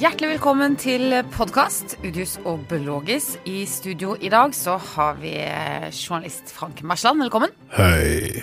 [0.00, 3.34] Hjertelig velkommen til podkast Udius og Blågis.
[3.44, 7.20] I studio i dag så har vi eh, journalist Frank Mersland.
[7.26, 7.52] Velkommen.
[7.76, 8.40] Hei.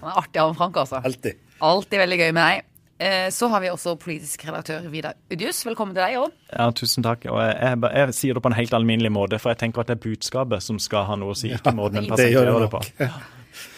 [0.00, 0.98] Han er artig av Frank, altså.
[1.06, 1.38] Alltid.
[1.62, 2.66] Alltid veldig gøy med deg.
[3.02, 5.62] Eh, Så har vi også politisk redaktør Vidar Udius.
[5.68, 6.34] Velkommen til deg òg.
[6.50, 7.28] Ja, tusen takk.
[7.30, 9.92] Og jeg, jeg, jeg sier det på en helt alminnelig måte, for jeg tenker at
[9.92, 12.58] det er budskapet som skal ha noe å si, ikke måten en det gjør presenterer
[12.58, 12.72] det det
[13.06, 13.10] på.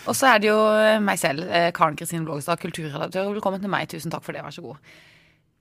[0.09, 0.61] Og så er det jo
[1.04, 3.35] meg selv, eh, Karen Kristin Blågestad, kulturredaktør.
[3.36, 3.91] Velkommen til meg.
[3.93, 4.45] Tusen takk for det.
[4.46, 4.81] Vær så god.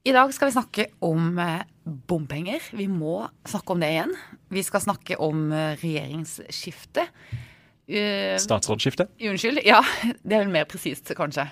[0.03, 1.61] I dag skal vi snakke om eh,
[2.11, 2.63] bompenger.
[2.75, 4.09] Vi må snakke om det igjen.
[4.51, 7.05] Vi skal snakke om eh, regjeringsskifte.
[7.87, 9.05] Eh, Statsrådsskifte.
[9.29, 9.61] Unnskyld.
[9.63, 9.79] Ja,
[10.19, 11.45] det er vel mer presist, kanskje.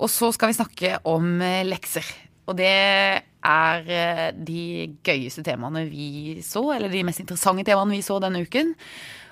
[0.00, 1.36] Og så skal vi snakke om
[1.68, 2.08] lekser.
[2.48, 4.62] Og det er de
[5.04, 8.72] gøyeste temaene vi så, eller de mest interessante temaene vi så denne uken.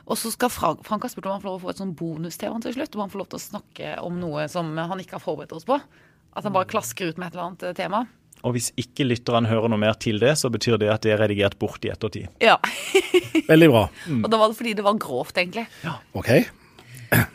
[0.04, 1.96] Og så skal Frank, Frank ha spurt om han får lov å få et sånn
[1.96, 2.92] bonustema til slutt.
[2.92, 5.64] Om han får lov til å snakke om noe som han ikke har forberedt oss
[5.68, 5.80] på.
[6.34, 8.02] At han bare klasker ut med et eller annet tema.
[8.44, 11.22] Og hvis ikke lytterne hører noe mer til det, så betyr det at det er
[11.22, 12.28] redigert bort i ettertid.
[12.44, 12.58] Ja.
[13.52, 13.86] Veldig bra.
[14.18, 15.64] Og da var det fordi det var grovt, egentlig.
[15.84, 15.96] Ja.
[16.12, 16.30] OK.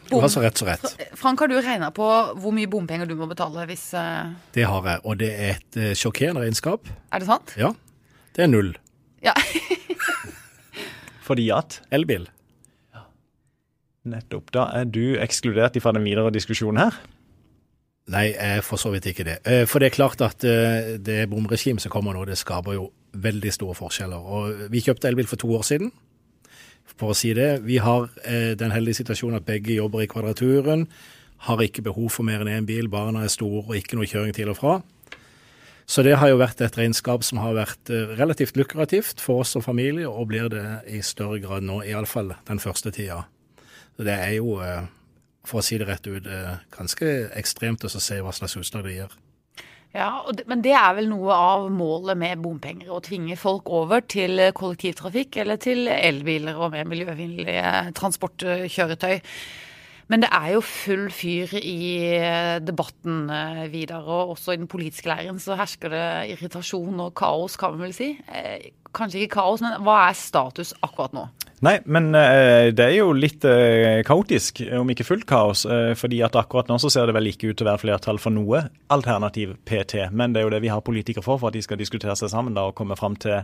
[0.10, 0.86] Du har så rett så rett.
[1.18, 2.06] Frank, har du regna på
[2.38, 4.34] hvor mye bompenger du må betale hvis uh...
[4.56, 6.90] Det har jeg, og det er et uh, sjokkerende regnskap.
[7.14, 7.54] Er det sant?
[7.60, 7.72] Ja.
[8.36, 8.74] Det er null.
[9.26, 9.34] Ja.
[11.28, 12.28] Fordi at Elbil.
[12.96, 13.06] Ja.
[14.10, 17.00] nettopp da er du ekskludert fra den videre diskusjonen her.
[18.10, 19.38] Nei, jeg er for så vidt ikke det.
[19.46, 22.88] Eh, For det er klart at eh, det bomregimet som kommer nå, det skaper jo
[23.14, 24.18] veldig store forskjeller.
[24.18, 25.92] Og vi kjøpte elbil for to år siden.
[26.98, 30.88] For å si det, vi har eh, den heldige situasjonen at begge jobber i Kvadraturen.
[31.46, 34.34] Har ikke behov for mer enn én bil, barna er store og ikke noe kjøring
[34.36, 34.80] til og fra.
[35.90, 39.56] Så det har jo vært et regnskap som har vært eh, relativt lukrativt for oss
[39.56, 43.24] som familie, og blir det i større grad nå, iallfall den første tida.
[43.98, 44.84] Så det er jo, eh,
[45.50, 48.98] for å si det rett ut, eh, ganske ekstremt å se hva slags utslag det
[49.00, 49.18] gir.
[49.94, 52.92] Ja, det, Men det er vel noe av målet med bompenger?
[52.94, 59.18] Å tvinge folk over til eh, kollektivtrafikk eller til elbiler og mer miljøvennlige transportkjøretøy.
[60.10, 61.82] Men det er jo full fyr i
[62.18, 64.06] eh, debatten, eh, Vidar.
[64.06, 67.94] Og også i den politiske leiren så hersker det irritasjon og kaos, kan man vel
[67.98, 68.16] si.
[68.34, 71.28] Eh, Kanskje ikke kaos, men hva er status akkurat nå?
[71.66, 75.66] Nei, men eh, det er jo litt eh, kaotisk, om ikke fullt kaos.
[75.68, 78.22] Eh, fordi at akkurat nå så ser det vel ikke ut til å være flertall
[78.22, 78.64] for noe
[78.96, 80.08] alternativ PT.
[80.16, 82.32] Men det er jo det vi har politikere for, for at de skal diskutere seg
[82.32, 83.44] sammen da, og komme fram til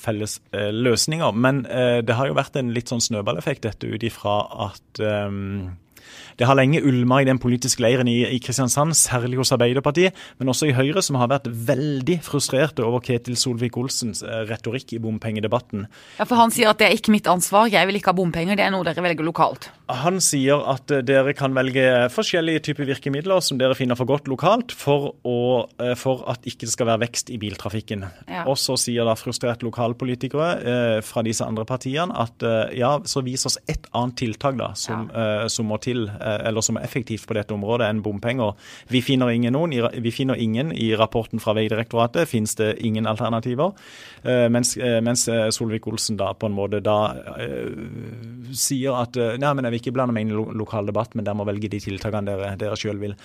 [0.00, 1.34] felles løsninger.
[1.36, 1.64] Men
[2.06, 4.38] det har jo vært en litt sånn snøballeffekt dette ut ifra
[4.70, 5.34] at eh,
[6.40, 10.52] det har lenge ulma i den politiske leiren i, i Kristiansand, særlig hos Arbeiderpartiet, men
[10.52, 15.86] også i Høyre, som har vært veldig frustrerte over Ketil Solvik-Olsens eh, retorikk i bompengedebatten.
[16.18, 18.58] Ja, For han sier at det er ikke mitt ansvar, jeg vil ikke ha bompenger,
[18.58, 19.70] det er noe dere velger lokalt.
[19.90, 24.30] Han sier at eh, dere kan velge forskjellige typer virkemidler som dere finner for godt
[24.30, 25.38] lokalt, for, å,
[25.82, 28.06] eh, for at ikke det skal være vekst i biltrafikken.
[28.30, 28.46] Ja.
[28.48, 33.22] Og så sier da frustrerte lokalpolitikere eh, fra disse andre partiene at eh, ja, så
[33.26, 36.86] vis oss et annet tiltak da, som, eh, som må til, eh, eller som er
[36.86, 38.54] effektivt på dette området enn bompenger.
[38.90, 43.74] Vi finner ingen, noen, vi finner ingen i rapporten fra Vegdirektoratet, finnes det ingen alternativer.
[44.22, 46.98] Eh, mens eh, mens Solvik-Olsen da på en måte da
[48.56, 51.26] sier at nei, men jeg vil ikke blande meg inn i lo lokal debatt, men
[51.26, 53.16] dere må velge de tiltakene dere, dere sjøl vil.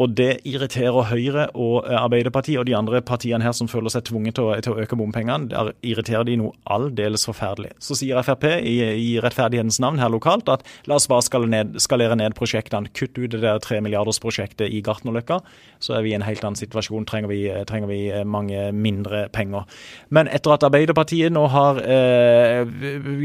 [0.00, 4.06] Og det irriterer Høyre og eh, Arbeiderpartiet og de andre partiene her som føler seg
[4.08, 5.50] tvunget til å, til å øke bompengene.
[5.52, 7.74] Der irriterer de noe aldeles forferdelig.
[7.84, 11.76] Så sier Frp i, i rettferdighetens navn her lokalt at la oss bare skalere ned,
[11.82, 12.88] skalere ned prosjektene.
[12.96, 15.40] Kutt ut det der tremilliardersprosjektet i Gartnerløkka,
[15.82, 17.04] så er vi i en helt annen situasjon.
[17.08, 19.68] Trenger vi, trenger vi eh, mange mindre penger.
[20.08, 22.64] Men etter at Arbeiderpartiet nå har eh,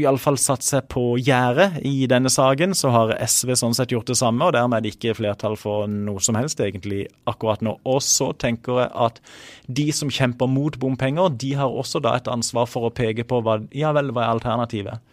[0.02, 4.18] iallfall satt seg på gjerdet i denne saken, så har SV sånn sett gjort det
[4.20, 7.76] samme, og dermed er det ikke flertall for noe som helst egentlig akkurat nå.
[7.88, 9.20] Og så tenker jeg at
[9.66, 13.40] de som kjemper mot bompenger, de har også da et ansvar for å peke på
[13.44, 15.06] hva, ja vel, hva er alternativet.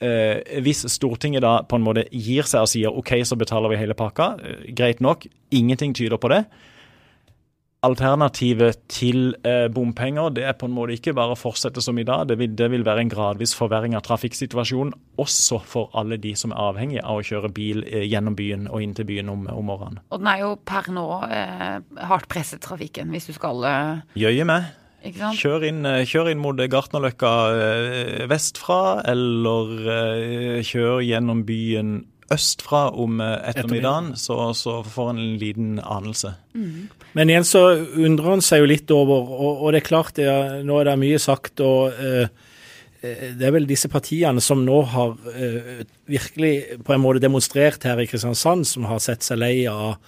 [0.00, 3.80] Eh, hvis Stortinget da på en måte gir seg og sier OK, så betaler vi
[3.82, 6.44] hele pakka, uh, greit nok, ingenting tyder på det.
[7.80, 12.04] Alternativet til eh, bompenger det er på en måte ikke bare å fortsette som i
[12.04, 12.26] dag.
[12.28, 16.52] Det vil, det vil være en gradvis forverring av trafikksituasjonen, også for alle de som
[16.52, 19.72] er avhengige av å kjøre bil eh, gjennom byen og inn til byen om, om
[19.72, 20.02] morgenen.
[20.12, 21.80] Og den er jo per nå eh,
[22.10, 24.68] hardt presset, trafikken, hvis du skal eh, Jøye med.
[25.40, 27.34] Kjør inn, eh, kjør inn mot Gartnerløkka
[28.28, 35.80] vestfra, eller kjør gjennom byen østfra om eh, ettermiddagen, så, så får en en liten
[35.80, 36.34] anelse.
[37.12, 37.64] Men igjen så
[37.98, 40.90] undrer han seg jo litt over, og, og det er klart det er, nå er
[40.90, 42.30] det mye sagt, og eh,
[43.02, 46.54] eh, det er vel disse partiene som nå har eh, virkelig
[46.86, 49.98] på en måte demonstrert her i Kristiansand, som har sett seg lei av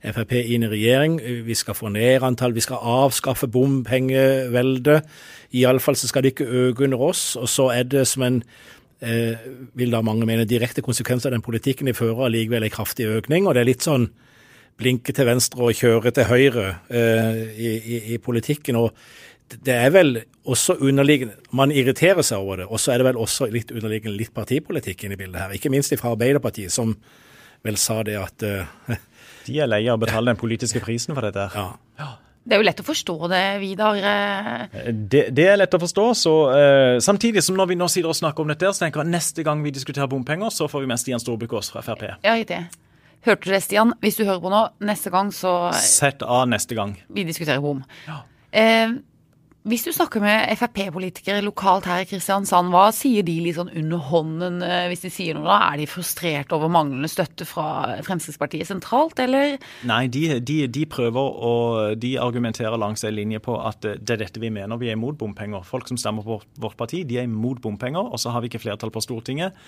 [0.00, 1.18] Frp inn i regjering.
[1.44, 5.04] Vi skal få ned antall, vi skal avskaffe bompengeveldet.
[5.60, 7.34] Iallfall så skal det ikke øke under oss.
[7.36, 8.38] Og så er det som en
[9.00, 13.46] vil da mange mene direkte konsekvens av den politikken de fører, allikevel en kraftig økning.
[13.48, 14.10] Og det er litt sånn
[14.80, 18.78] blinke til venstre og kjøre til høyre eh, i, i, i politikken.
[18.80, 18.94] og
[19.50, 20.12] det er vel
[20.46, 24.14] også underliggende Man irriterer seg over det, og så er det vel også litt underliggende
[24.16, 25.54] litt partipolitikk inne i bildet her.
[25.56, 26.94] Ikke minst fra Arbeiderpartiet, som
[27.66, 28.98] vel sa det at eh,
[29.46, 31.48] De er leie av å betale den politiske prisen for dette.
[31.56, 31.72] Ja.
[31.98, 32.10] ja.
[32.40, 33.98] Det er jo lett å forstå det, Vidar.
[34.90, 36.04] Det, det, er lett å forstå.
[36.16, 39.10] så uh, Samtidig som når vi nå sitter og snakker om dette, så tenker jeg
[39.10, 42.06] at neste gang vi diskuterer bompenger, så får vi med Stian Storbykås fra Frp.
[42.24, 42.62] Ja, riktig.
[43.26, 43.92] Hørte du det, Stian?
[44.00, 46.96] Hvis du hører på nå, neste gang så Sett av neste gang.
[47.12, 47.82] Vi diskuterer bom.
[48.08, 48.22] Ja.
[48.56, 48.96] Eh,
[49.68, 54.00] hvis du snakker med Frp-politikere lokalt her i Kristiansand, hva sier de litt sånn under
[54.08, 55.44] hånden eh, hvis de sier noe?
[55.44, 55.58] da?
[55.74, 59.58] Er de frustrert over manglende støtte fra Fremskrittspartiet sentralt, eller?
[59.84, 61.52] Nei, de, de, de prøver å
[62.00, 64.80] De argumenterer langs en linje på at det er dette vi mener.
[64.80, 65.66] Vi er imot bompenger.
[65.68, 68.62] Folk som stemmer på vårt parti, de er imot bompenger, og så har vi ikke
[68.64, 69.58] flertall på Stortinget.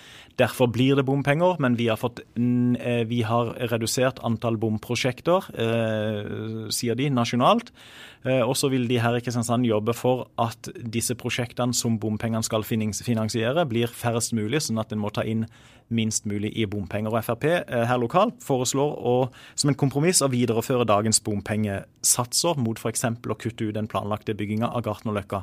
[0.40, 6.72] Derfor blir det bompenger, men vi har, fått, eh, vi har redusert antall bomprosjekter, eh,
[6.72, 7.74] sier de, nasjonalt.
[8.22, 12.44] Og så vil de her i Kristiansand jobbe jobbe for at disse prosjektene som bompengene
[12.46, 15.46] skal finansiere, blir færrest mulig, sånn at en må ta inn
[15.92, 17.12] minst mulig i bompenger.
[17.12, 19.14] Og Frp eh, her lokalt foreslår å,
[19.58, 23.04] som en kompromiss å videreføre dagens bompengesatser mot f.eks.
[23.04, 25.42] å kutte ut den planlagte bygginga av Gartnerløkka,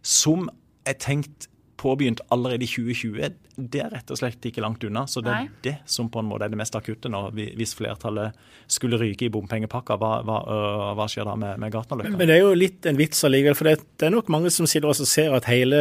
[0.00, 0.48] som
[0.88, 1.50] er tenkt
[1.80, 3.30] påbegynt allerede i 2020,
[3.60, 5.06] det er rett og slett ikke langt unna.
[5.08, 5.60] Så det er Nei.
[5.64, 7.22] det som på en måte er det mest akutte nå.
[7.34, 8.36] Hvis flertallet
[8.70, 12.16] skulle ryke i bompengepakka, hva, hva, øh, hva, skjer da med, med Gartnerløkka?
[12.20, 13.56] Men det er jo litt en vits allikevel.
[13.58, 15.80] For det, det, er nok mange som sitter og ser at hele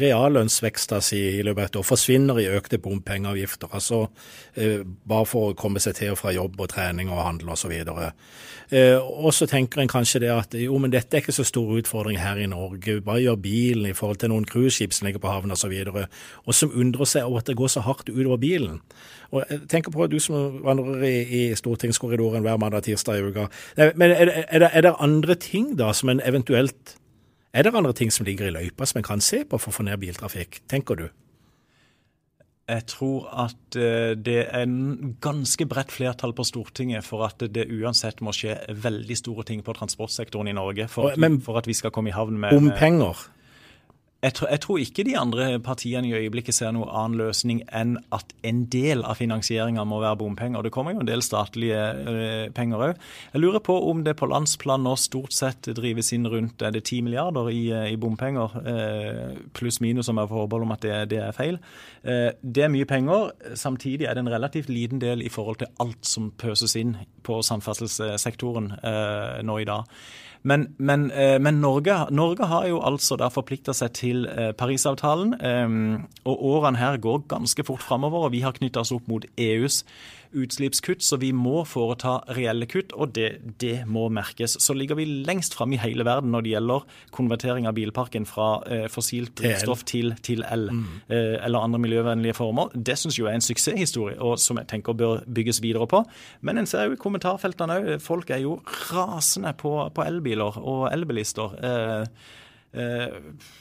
[0.00, 3.72] reallønnsveksta si i løpet av et år forsvinner i økte bompengeavgifter.
[3.76, 4.04] Altså
[4.54, 7.74] eh, bare for å komme seg til og fra jobb og trening og handel osv.
[8.68, 11.70] Eh, og så tenker en kanskje det at jo, men dette er ikke så stor
[11.80, 13.00] utfordring her i Norge.
[13.04, 15.72] Bare gjør bilen i forhold til noen cruiseskip som ligger på havn osv.
[15.88, 18.80] Og, så og som undrer seg over at det går så hardt utover bilen.
[19.32, 23.28] Og jeg tenker på at du som vandrer i, i stortingskorridoren hver mandag tirsdag i
[23.28, 23.48] uka.
[23.76, 26.96] Men er, er, det, er det andre ting da som en eventuelt
[27.56, 29.76] Er det andre ting som ligger i løypa som en kan se på for å
[29.78, 31.06] få ned biltrafikk, tenker du?
[32.68, 37.64] Jeg tror at eh, det er en ganske bredt flertall på Stortinget for at det
[37.72, 41.68] uansett må skje veldig store ting på transportsektoren i Norge for, at, vi, for at
[41.70, 43.24] vi skal komme i havn med Bompenger?
[44.18, 47.92] Jeg tror, jeg tror, ikke de andre partiene i øyeblikket ser noen annen løsning enn
[48.10, 50.66] at en del av finansieringa må være bompenger.
[50.66, 53.06] Det kommer jo en del statlige uh, penger òg.
[53.36, 56.82] Jeg lurer på om det på landsplan nå stort sett drives inn rundt er det
[56.88, 57.62] 10 milliarder i,
[57.94, 61.62] i bompenger, uh, pluss minus om jeg får forbehold om at det, det er feil.
[62.02, 63.30] Det er mye penger.
[63.58, 67.38] Samtidig er det en relativt liten del i forhold til alt som pøses inn på
[67.46, 68.72] samferdselssektoren
[69.46, 69.86] nå i dag.
[70.42, 75.34] Men, men, eh, men Norge, Norge, har jo altså da forplikta seg til eh, Parisavtalen.
[75.34, 75.74] Eh,
[76.28, 79.82] og årene her går ganske fort framover, og vi har knytta oss opp mot EUs
[80.36, 83.28] utslippskutt, så vi må foreta reelle kutt, og det,
[83.62, 84.56] det må merkes.
[84.62, 88.48] Så ligger vi lengst fram i hele verden når det gjelder konvertering av bilparken fra
[88.68, 90.88] eh, fossilt drivstoff til, til el, mm.
[91.08, 92.72] eh, eller andre miljøvennlige former.
[92.74, 96.02] Det syns jeg er en suksesshistorie, og som jeg tenker bør bygges videre på.
[96.40, 98.58] Men en ser jo i kommentarfeltene òg, folk er jo
[98.90, 101.56] rasende på, på elbiler og elbilister.
[101.62, 102.28] Eh,
[102.78, 103.56] eh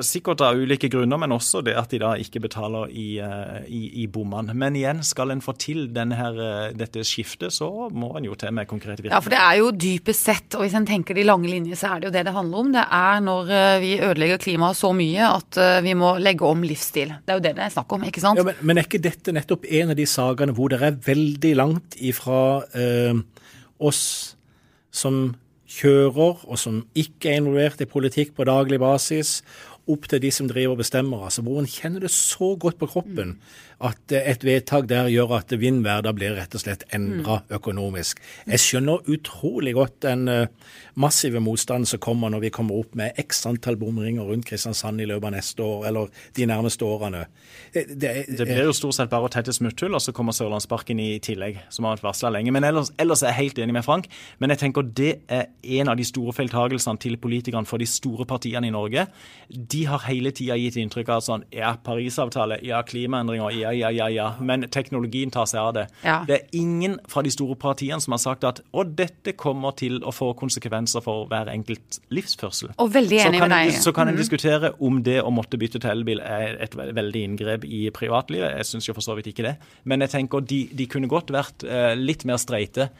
[0.00, 3.80] Sikkert av ulike grunner, men også det at de da ikke betaler i, eh, i,
[4.00, 4.54] i bommene.
[4.56, 8.54] Men igjen, skal en få til her, eh, dette skiftet, så må en jo til
[8.56, 9.18] med konkrete virkemidler.
[9.18, 11.90] Ja, for det er jo dypest sett, og hvis en tenker de lange linjer, så
[11.92, 12.72] er det jo det det handler om.
[12.72, 17.12] Det er når eh, vi ødelegger klimaet så mye at vi må legge om livsstil.
[17.20, 18.40] Det er jo det det er snakk om, ikke sant?
[18.40, 21.52] Ja, men, men, er ikke dette nettopp en av de sakene hvor det er veldig
[21.60, 23.20] langt ifra eh,
[23.76, 24.04] oss
[24.88, 25.34] som
[25.72, 29.40] kjører, og som ikke er involvert i politikk på daglig basis,
[29.90, 32.90] opp til de som driver og bestemmer, altså hvor en kjenner det så godt på
[32.94, 33.36] kroppen
[33.82, 37.54] at et vedtak der gjør at da blir rett og slett endra mm.
[37.58, 38.20] økonomisk.
[38.46, 40.46] Jeg skjønner utrolig godt den uh,
[40.94, 45.08] massive motstanden som kommer når vi kommer opp med x antall bomringer rundt Kristiansand i
[45.08, 47.24] løpet av neste år, eller de nærmeste årene.
[47.72, 51.00] Det, det, det blir jo stort sett bare å tette smutthull, og så kommer Sørlandsparken
[51.02, 52.52] i tillegg, som har vært varsla lenge.
[52.54, 54.08] Men ellers, ellers, er jeg helt enig med Frank.
[54.42, 55.48] Men jeg tenker det er
[55.80, 59.06] en av de store feiltagelsene til politikerne for de store partiene i Norge.
[59.48, 64.08] De har hele tida gitt inntrykk av sånn ja, Parisavtale, ja, klimaendringer, ja, ja, ja,
[64.12, 64.28] ja.
[64.40, 65.86] Men teknologien tar seg av det.
[66.04, 66.20] Ja.
[66.28, 70.00] Det er ingen fra de store partiene som har sagt at å, dette kommer til
[70.04, 72.74] å få konsekvenser for hver enkelt livsførsel.
[72.82, 73.72] Og veldig enig med deg.
[73.82, 74.22] Så kan en mm.
[74.22, 78.56] diskutere om det å måtte bytte til elbil er et veldig inngrep i privatlivet.
[78.58, 79.56] Jeg syns jo for så vidt ikke det.
[79.88, 82.90] Men jeg tenker de, de kunne godt vært eh, litt mer streite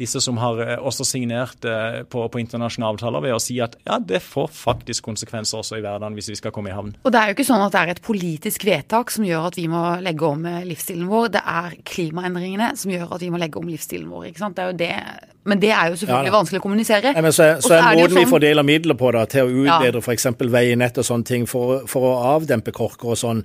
[0.00, 3.76] disse som har eh, også signert eh, på, på, internasjonale avtaler, ved å si at
[3.86, 6.96] ja, det får faktisk konsekvenser også i hverdagen hvis vi skal komme i havn.
[7.04, 9.58] Og Det er jo ikke sånn at det er et politisk vedtak som gjør at
[9.60, 11.30] vi må legge om eh, livsstilen vår.
[11.36, 14.32] Det er klimaendringene som gjør at vi må legge om livsstilen vår.
[14.32, 14.58] ikke sant?
[14.58, 15.30] Det er jo det.
[15.44, 17.14] Men det er jo selvfølgelig ja, vanskelig å kommunisere.
[17.14, 18.22] Ja, så, er, så er, måten sånn...
[18.24, 20.02] vi fordeler midler på da, til å utbedre ja.
[20.02, 20.26] f.eks.
[20.56, 23.44] veinett og sånne ting for, for, å avdempe korker og sånn,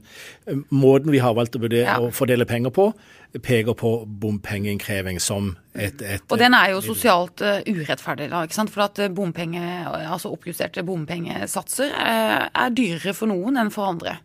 [0.71, 1.99] måten vi har valgt å, ja.
[1.99, 2.89] å fordele penger på,
[3.37, 8.57] peker på bompengeinnkreving som et, et, Og den er jo sosialt uh, urettferdig, da, ikke
[8.57, 8.71] sant?
[8.73, 13.89] for at eh, bompenge, altså oppjusterte bompengesatser er, eh, er dyrere for noen enn for
[13.89, 14.17] andre.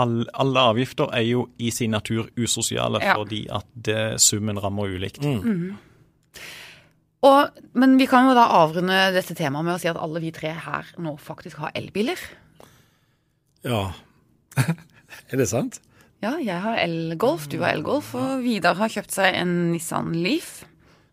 [0.00, 3.14] All, alle avgifter er jo i sin natur usosiale ja.
[3.14, 5.22] fordi at det, summen rammer ulikt.
[5.22, 5.44] Mm.
[5.44, 6.40] Mm.
[7.24, 10.32] Og, men vi kan jo da avrunde dette temaet med å si at alle vi
[10.34, 12.20] tre her nå faktisk har elbiler.
[13.64, 13.86] Ja.
[15.30, 15.80] er det sant?
[16.24, 20.62] Ja, jeg har elgolf, du har elgolf, og Vidar har kjøpt seg en Nissan Leaf.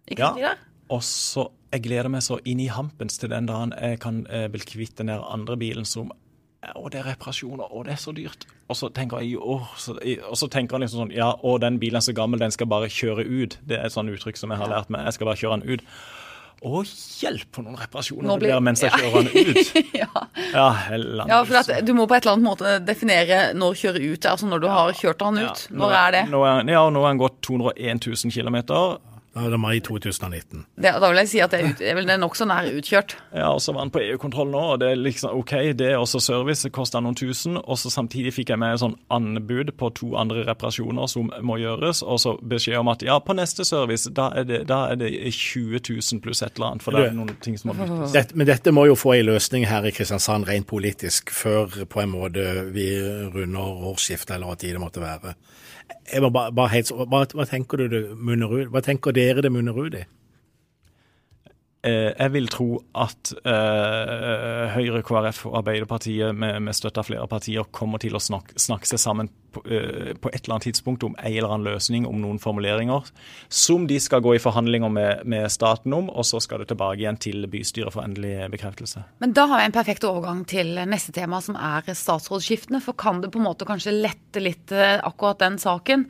[0.08, 0.62] Ikke sant, Vidar?
[0.92, 4.50] Og så Jeg gleder meg så inn i hampens til den dagen jeg kan eh,
[4.52, 8.12] bli kvitt den der andre bilen som Å, det er reparasjoner, å, det er så
[8.14, 8.44] dyrt.
[8.70, 9.96] Og så tenker jeg å, så,
[10.28, 12.70] og så tenker han liksom sånn Ja, å, den bilen er så gammel, den skal
[12.72, 13.56] bare kjøre ut.
[13.68, 15.08] Det er et sånt uttrykk som jeg har lært meg.
[15.08, 15.88] Jeg skal bare kjøre den ut.
[16.62, 19.72] Å, hjelp på noen reparasjoner blir, det blir mens jeg kjører den ut.
[20.02, 20.10] ja.
[20.54, 20.66] Ja,
[21.26, 24.36] ja, for at du må på et eller annet måte definere når kjøre ut er.
[24.36, 25.64] Altså når du har kjørt den ut.
[25.74, 26.22] Når er det?
[26.30, 28.60] Nå er, ja, nå har den gått 201 000 km.
[29.32, 30.66] Da er det mai 2019.
[30.76, 33.14] Det, da vil jeg si at det er, det er nokså nær utkjørt.
[33.32, 36.02] Ja, og så var han på EU-kontroll nå, og det er liksom OK, det er
[36.02, 37.56] også service, det kosta noen tusen.
[37.62, 42.04] Og så samtidig fikk jeg med sånn anbud på to andre reparasjoner som må gjøres,
[42.04, 45.14] og så beskjed om at ja, på neste service, da er det, da er det
[45.32, 46.84] 20 000 pluss et eller annet.
[46.84, 48.12] For det er noen ting som må byttes.
[48.18, 52.04] Dette, men dette må jo få en løsning her i Kristiansand rent politisk, før på
[52.04, 52.92] en måte vi
[53.32, 55.38] runder årsskiftet, eller hva tid det måtte være
[56.12, 59.44] jeg må bare, bare helt, hva, hva, tenker du det munner ut Hva tenker dere
[59.46, 60.04] det munner ut i?
[61.82, 67.26] Eh, jeg vil tro at uh, Høyre, KrF og Arbeiderpartiet med, med støtte av flere
[67.30, 71.08] partier kommer til å snakke, snakke seg sammen på, uh, på, et eller annet tidspunkt
[71.08, 73.10] om en eller annen løsning, om noen formuleringer,
[73.50, 77.02] som de skal gå i forhandlinger med, med staten om, og så skal det tilbake
[77.02, 79.08] igjen til bystyret for endelig bekreftelse.
[79.26, 82.84] Men da har jeg en perfekt overgang til neste tema, som er statsrådsskiftene.
[82.86, 86.06] For kan det på en måte kanskje lette litt akkurat den saken?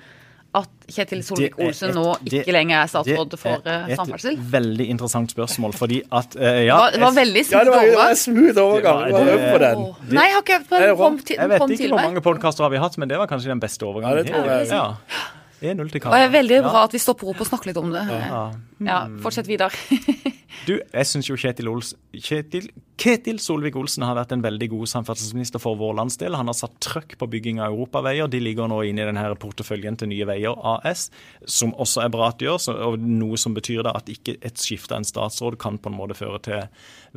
[0.52, 4.36] At Kjetil Solvik-Olsen nå ikke det, lenger er statsråd for uh, samferdsel?
[4.36, 7.86] Det er et veldig interessant spørsmål, fordi at uh, ja, Det var, veldig smooth overgang.
[7.86, 9.04] Ja, det var, smooth overgang.
[9.06, 9.86] Det, det, på den.
[10.12, 10.96] Nei, jeg har ikke den.
[11.00, 13.64] Kom, jeg vet ikke hvor mange podkaster har vi hatt, men det var kanskje den
[13.64, 14.18] beste overgangen.
[14.18, 14.68] Ja, det tror jeg.
[14.76, 15.30] Ja.
[15.62, 16.16] 1-0 til Kamp.
[16.18, 18.02] Det er veldig bra at vi stopper opp og snakker litt om det.
[18.10, 18.46] Ja,
[18.88, 19.70] ja fortsett videre.
[20.68, 22.70] du, jeg syns jo Kjetil, Ols, Kjetil,
[23.02, 26.36] Ketil Solvik-Olsen har vært en veldig god samferdselsminister for vår landsdel.
[26.38, 28.30] Han har satt trøkk på bygging av europaveier.
[28.30, 31.08] De ligger nå inne i denne porteføljen til Nye Veier AS,
[31.50, 34.94] som også er bra at de gjør, noe som betyr da at ikke et skifte
[34.94, 36.68] av en statsråd kan på en måte føre til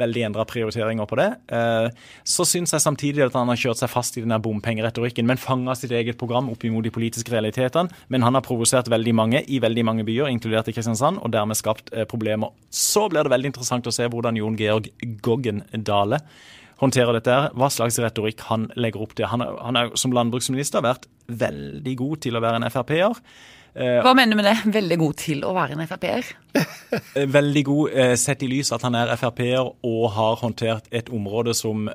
[0.00, 1.28] veldig endra prioriteringer på det.
[1.52, 1.90] Eh,
[2.24, 5.76] så syns jeg samtidig at han har kjørt seg fast i denne bompengeretorikken, men fanga
[5.78, 7.92] sitt eget program opp imot de politiske realitetene.
[8.08, 11.60] Men han har provosert veldig mange i veldig mange byer, inkludert i Kristiansand, og dermed
[11.60, 12.56] skapt eh, problemer.
[12.72, 14.90] Så blir det veldig interessant å se hvordan Jon Georg
[15.24, 16.20] Goggen Dale
[16.82, 17.32] håndterer dette.
[17.32, 19.26] her, Hva slags retorikk han legger opp til.
[19.30, 23.20] Han har som landbruksminister vært veldig god til å være en Frp-er.
[23.74, 24.56] Eh, Hva mener du med det?
[24.74, 26.32] Veldig god til å være en Frp-er?
[27.18, 31.54] Eh, veldig god sett i lys at han er Frp-er og har håndtert et område
[31.54, 31.88] som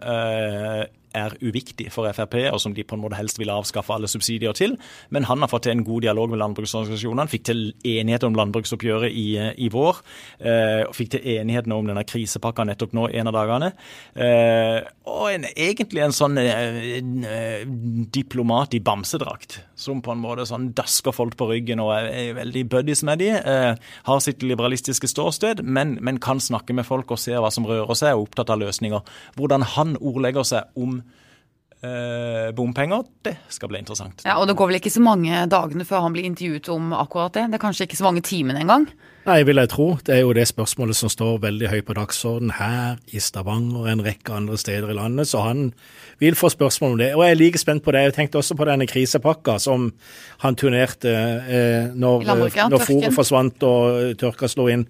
[1.17, 4.55] er uviktig for Frp, og som de på en måte helst vil avskaffe alle subsidier
[4.57, 4.75] til.
[5.09, 7.29] Men han har fått til en god dialog med landbruksorganisasjonene.
[7.31, 9.27] Fikk til enighet om landbruksoppgjøret i,
[9.65, 10.01] i vår.
[10.39, 13.71] Eh, og fikk til enighet nå om denne krisepakka nettopp nå en av dagene.
[14.15, 17.65] Eh, og en, egentlig en sånn eh, eh,
[18.13, 22.65] diplomat i bamsedrakt, som på en måte sånn dasker folk på ryggen og er, veldig
[22.71, 23.31] buddies med de.
[23.37, 27.67] Eh, har sitt liberalistiske ståsted, men, men kan snakke med folk og se hva som
[27.69, 29.15] rører seg, og er opptatt av løsninger.
[29.39, 34.25] Hvordan han ordlegger seg om eh, bompenger, det skal bli interessant.
[34.27, 37.39] Ja, Og det går vel ikke så mange dagene før han blir intervjuet om akkurat
[37.39, 37.47] det?
[37.53, 38.89] Det er kanskje ikke så mange timene engang?
[39.27, 39.85] Nei, vil jeg tro.
[40.05, 43.89] Det er jo det spørsmålet som står veldig høyt på dagsordenen her i Stavanger og
[43.91, 45.27] en rekke andre steder i landet.
[45.27, 45.73] Så han
[46.19, 47.09] vil få spørsmål om det.
[47.15, 48.01] Og jeg er like spent på det.
[48.07, 49.91] Jeg tenkte også på denne krisepakka som
[50.39, 52.25] han turnerte eh, når,
[52.71, 54.87] når fôret forsvant og tørka slo inn.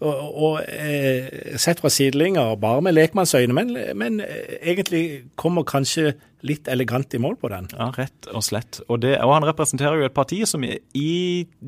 [0.00, 4.20] Og, og eh, sett fra sidelinja, bare med lekmannsøyne, men, men
[4.60, 6.14] egentlig kommer kanskje
[6.46, 7.68] litt elegant i mål på den.
[7.74, 8.80] Ja, rett og slett.
[8.88, 11.10] Og, det, og han representerer jo et parti som i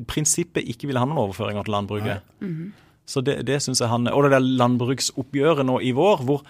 [0.09, 2.23] prinsippet ikke vil ha noen overføringer til landbruket.
[2.41, 2.71] Mm -hmm.
[3.05, 6.45] Så det, det synes jeg han Og det der landbruksoppgjøret nå i vår, hvor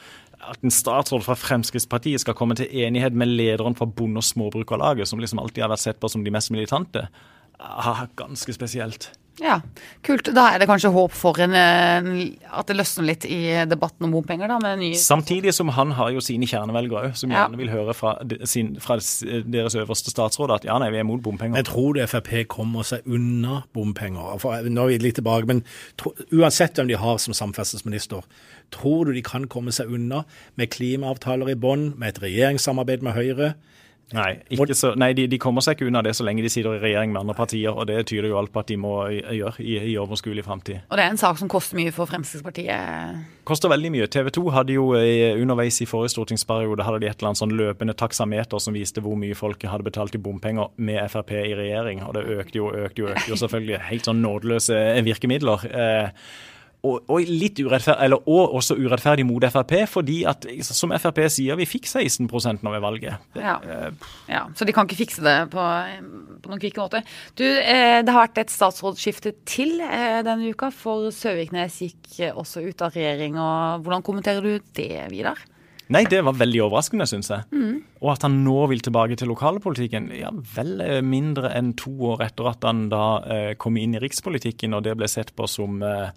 [0.49, 5.07] at en statsråd fra Fremskrittspartiet skal komme til enighet med lederen for Bonde- og Småbrukarlaget,
[5.07, 7.07] som liksom alltid har vært sett på som de mest militante,
[7.59, 9.11] ah, ganske spesielt.
[9.41, 9.55] Ja,
[10.05, 10.27] kult.
[10.35, 14.47] Da er det kanskje håp for en, at det løsner litt i debatten om bompenger,
[14.51, 17.47] da, med nye Samtidig som han har jo sine kjernevelgere òg, som Ja.
[17.47, 18.11] gjerne vil høre fra,
[18.45, 21.57] sin, fra deres øverste statsråd at ja, nei, vi er mot bompenger.
[21.63, 24.37] Jeg tror det Frp kommer seg unna bompenger.
[24.39, 25.63] For nå er vi litt tilbake, men
[25.97, 28.21] tro, uansett hvem de har som samferdselsminister,
[28.71, 30.25] tror du de kan komme seg unna
[30.57, 33.55] med klimaavtaler i bånn, med et regjeringssamarbeid med Høyre?
[34.13, 36.77] Nei, ikke så, nei de, de kommer seg ikke unna det så lenge de sitter
[36.77, 39.63] i regjering med andre partier, og det tyder jo alt på at de må gjøre
[39.63, 40.83] i, i overskuelig framtid.
[40.89, 43.23] Og det er en sak som koster mye for Fremskrittspartiet.
[43.49, 44.07] Koster veldig mye.
[44.13, 47.97] TV 2 hadde jo underveis i forrige stortingsperiode hadde de et eller annet sånn løpende
[47.97, 52.15] taksameter som viste hvor mye folk hadde betalt i bompenger med Frp i regjering, og
[52.17, 53.81] det økte jo, økte jo, økte jo selvfølgelig.
[53.89, 55.65] Helt sånn nådeløse virkemidler.
[55.73, 56.09] Eh,
[56.83, 61.55] og, og, litt urettferdig, eller, og også urettferdig mot Frp, fordi at som Frp sier,
[61.59, 63.29] vi fikk 16 nå ved valget.
[63.39, 63.55] Ja.
[64.27, 64.41] ja.
[64.55, 65.63] Så de kan ikke fikse det på,
[66.43, 67.03] på noen kvikke måte.
[67.39, 72.65] Du, eh, det har vært et statsrådsskifte til eh, denne uka, for Søviknes gikk også
[72.67, 73.39] ut av regjering.
[73.39, 75.39] og Hvordan kommenterer du det, Vidar?
[75.93, 77.47] Nei, det var veldig overraskende, syns jeg.
[77.55, 77.77] Mm.
[78.03, 82.49] Og at han nå vil tilbake til lokalpolitikken, ja vel mindre enn to år etter
[82.51, 86.11] at han da eh, kom inn i rikspolitikken og det ble sett på som eh,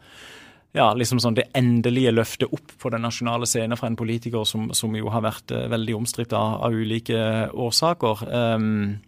[0.76, 4.68] ja, liksom sånn det endelige løftet opp på den nasjonale scenen fra en politiker som,
[4.76, 7.18] som jo har vært uh, veldig omstridt av, av, ulike
[7.52, 8.26] årsaker.
[8.28, 8.98] Um,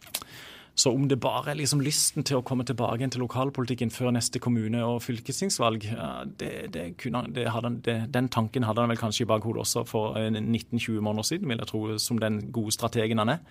[0.78, 4.38] så om det bare er liksom lysten til å komme tilbake til lokalpolitikken før neste
[4.38, 9.26] kommune- og fylkestingsvalg, ja, det, det kunne, det hadde, den tanken hadde han vel kanskje
[9.26, 13.34] i bakhodet også for 19-20 måneder siden, vil jeg tro, som den gode strategen han
[13.34, 13.42] er.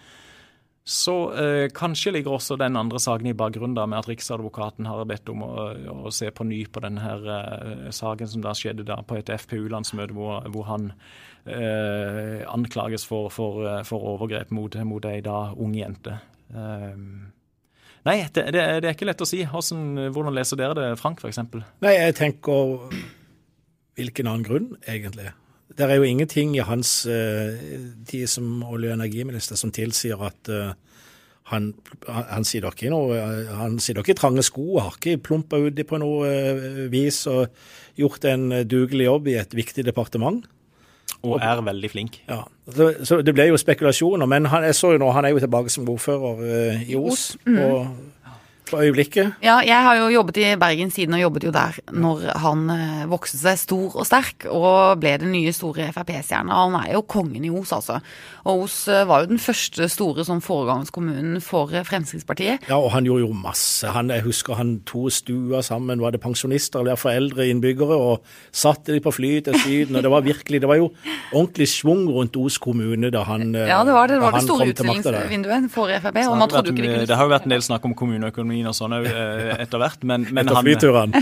[0.88, 5.28] Så eh, kanskje ligger også den andre saken i bakgrunnen med at Riksadvokaten har bedt
[5.34, 5.66] om å,
[6.08, 9.28] å se på ny på denne her, eh, saken som da skjedde da på et
[9.28, 10.94] FPU-landsmøte, hvor, hvor, han
[11.44, 16.16] eh, anklages for, for, for, overgrep mot, mot ei da ung jente.
[18.08, 19.42] nei, det, det, det, er ikke lett å si.
[19.44, 21.44] Hvordan, hvordan leser dere det, Frank f.eks.?
[21.84, 22.80] Nei, jeg tenker
[23.98, 25.34] Hvilken annen grunn, egentlig?
[25.76, 27.56] Det er jo ingenting i hans uh,
[28.08, 30.72] tid som olje- og energiminister som tilsier at uh,
[31.52, 31.72] han,
[32.08, 33.18] han, dere ikke noe,
[33.56, 37.52] han sitter ikke trange sko, har ikke plumpa uti på noe uh, vis og
[38.00, 40.46] gjort en dugelig jobb i et viktig departement.
[41.26, 42.20] Og er veldig flink.
[42.28, 45.34] Ja, så, så Det ble jo spekulasjoner, men han, jeg så jo nå, han er
[45.34, 47.32] jo tilbake som ordfører i Os.
[47.48, 47.58] Mm.
[47.64, 47.88] og
[48.76, 49.38] øyeblikket?
[49.44, 53.06] Ja, jeg har jo jobbet i Bergen siden og jobbet jo der når han eh,
[53.10, 56.58] vokste seg stor og sterk og ble den nye store Frp-stjerna.
[56.66, 58.00] Han er jo kongen i Os, altså.
[58.48, 62.68] Og Os eh, var jo den første store som foregangskommunen for Fremskrittspartiet.
[62.70, 63.88] Ja, og han gjorde jo masse.
[63.94, 68.96] Han, jeg husker han to stua sammen, var det pensjonister eller foreldre innbyggere, og satte
[68.96, 69.96] de på fly til Syden.
[69.96, 70.92] Og det var virkelig, det var jo
[71.32, 74.68] ordentlig schwung rundt Os kommune da han Ja, det var det, det, var det store
[74.72, 76.20] utstillingsvinduet for Frp.
[76.28, 77.96] og man trodde jo ikke det kunne Det har jo vært en del snakk om
[77.98, 80.02] kommuneøkonomi og sånn etter hvert.
[80.08, 81.22] Men, men etter flyturene.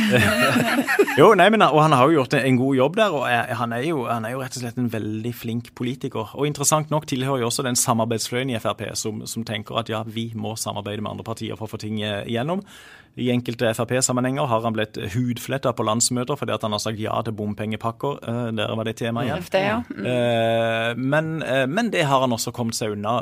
[1.19, 3.17] jo, nei, men, og han har jo gjort en god jobb der.
[3.19, 6.35] og han er, jo, han er, jo, rett og slett en veldig flink politiker.
[6.39, 10.03] Og interessant nok tilhører jo også den samarbeidsfløyen i Frp som, som tenker at ja,
[10.07, 12.63] vi må samarbeide med andre partier for å få ting igjennom.
[13.15, 17.15] I enkelte Frp-sammenhenger har han blitt hudfletta på landsmøter fordi at han har sagt ja
[17.23, 18.17] til bompengepakker.
[18.27, 19.45] Uh, der var det tema igjen.
[19.51, 19.77] Det, ja.
[19.87, 20.01] mm.
[20.03, 23.21] uh, men, uh, men, det har han også kommet seg unna,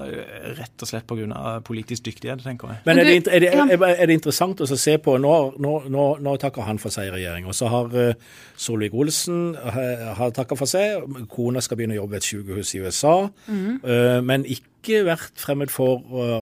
[0.57, 1.59] rett og slett pga.
[1.65, 2.81] politisk dyktighet, tenker jeg.
[2.87, 6.33] Men er det, er det, er det interessant å se på Nå, nå, nå, nå
[6.41, 7.45] takker han for seg i regjering.
[7.45, 7.93] Og så har
[8.59, 9.53] Solvik-Olsen
[10.17, 11.05] har takka for seg.
[11.31, 13.13] Kona skal begynne å jobbe ved et sykehus i USA.
[13.47, 14.25] Mm.
[14.25, 16.41] men ikke vært fremmed for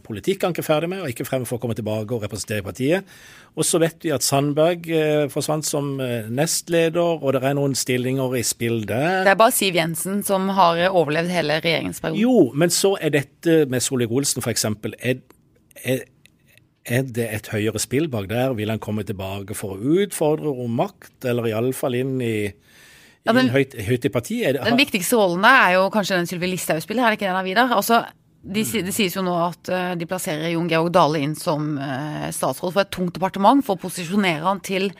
[0.00, 2.64] Politikk er han ikke ferdig med, og ikke fremme for å komme tilbake og representere
[2.64, 3.08] partiet.
[3.52, 7.76] Og så vet vi at Sandberg eh, forsvant som eh, nestleder, og det er noen
[7.78, 9.22] stillinger i spill der.
[9.26, 12.22] Det er bare Siv Jensen som har overlevd hele regjeringsperioden.
[12.22, 14.68] Jo, men så er dette med Solvik-Olsen f.eks.
[15.02, 15.20] Er,
[15.84, 16.04] er,
[16.82, 18.56] er det et høyere spill bak der?
[18.58, 22.36] Vil han komme tilbake for å utfordre om makt, eller iallfall inn i
[23.22, 24.58] ja, den, høyt, høyt, i partiet?
[24.58, 27.38] Den viktigste rollen der er jo kanskje den Sylvi Listhaug spiller, er det ikke den
[27.38, 27.74] av Vidar?
[27.76, 28.02] Altså,
[28.42, 32.26] de, det sies jo nå at uh, de plasserer Jon Georg Dale inn som uh,
[32.34, 34.90] statsråd for et tungt departement for å posisjonere han til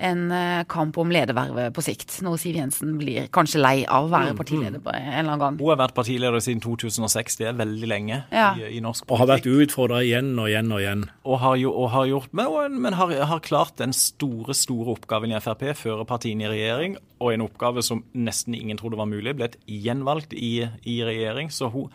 [0.00, 2.16] en eh, kamp om ledervervet på sikt.
[2.24, 5.42] Når Siv Jensen blir kanskje lei av å Mm, være partileder på en eller annen
[5.44, 5.58] gang.
[5.60, 8.54] Hun har vært partileder siden 2006, det er veldig lenge Ja.
[8.56, 9.70] i, i norsk Og har vært politikk.
[9.70, 11.04] utfordra igjen og igjen og igjen.
[11.24, 15.32] Og har, jo, og har gjort, men, men har, har klart den store store oppgaven
[15.36, 19.36] i Frp, føre partiene i regjering, og en oppgave som nesten ingen trodde var mulig.
[19.36, 21.50] Ble gjenvalgt i, i regjering.
[21.52, 21.90] så hun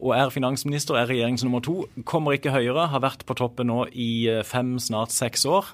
[0.00, 1.84] og er finansminister, er regjerings nummer to.
[2.08, 5.66] Kommer ikke høyere, har vært på toppen nå i eh, fem, snart seks år.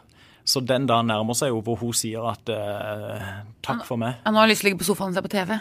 [0.47, 3.31] Så den dagen nærmer seg jo hvor hun sier at eh,
[3.67, 4.21] takk for meg.
[4.23, 5.57] Ja, nå har jeg lyst til å ligge på sofaen og se på TV.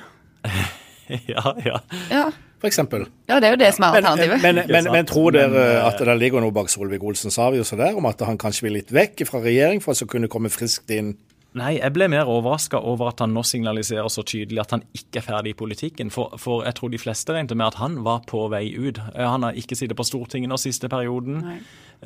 [1.33, 1.79] ja, ja.
[2.11, 2.25] Ja.
[2.61, 3.03] For eksempel.
[3.27, 4.41] ja, det er jo det som er alternativet.
[4.41, 7.97] men, men, men, men tror dere eh, at det ligger noe bak Solvik-Olsens avgjørelse der,
[7.97, 11.15] om at han kanskje vil litt vekk fra regjering for å kunne komme friskt inn?
[11.55, 15.21] Nei, jeg ble mer overraska over at han nå signaliserer så tydelig at han ikke
[15.21, 16.09] er ferdig i politikken.
[16.11, 18.99] For, for jeg tror de fleste regnet med at han var på vei ut.
[19.13, 21.39] Eh, Han har ikke sittet på Stortinget nå siste perioden.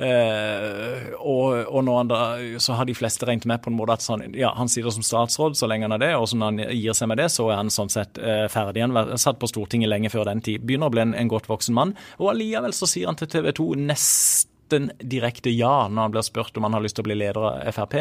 [0.00, 2.20] Eh, og, og nå han da,
[2.62, 5.04] så har de fleste regnet med på en måte at sånn, ja, han sitter som
[5.04, 7.48] statsråd så lenge han er det, og så når han gir seg med det, så
[7.50, 8.84] er han sånn sett eh, ferdig.
[8.86, 10.62] Han har satt på Stortinget lenge før den tid.
[10.62, 11.96] Begynner å bli en, en godt voksen mann.
[12.22, 16.54] Og allikevel så sier han til TV 2 nesten direkte ja når han blir spurt
[16.56, 17.98] om han har lyst til å bli leder av Frp.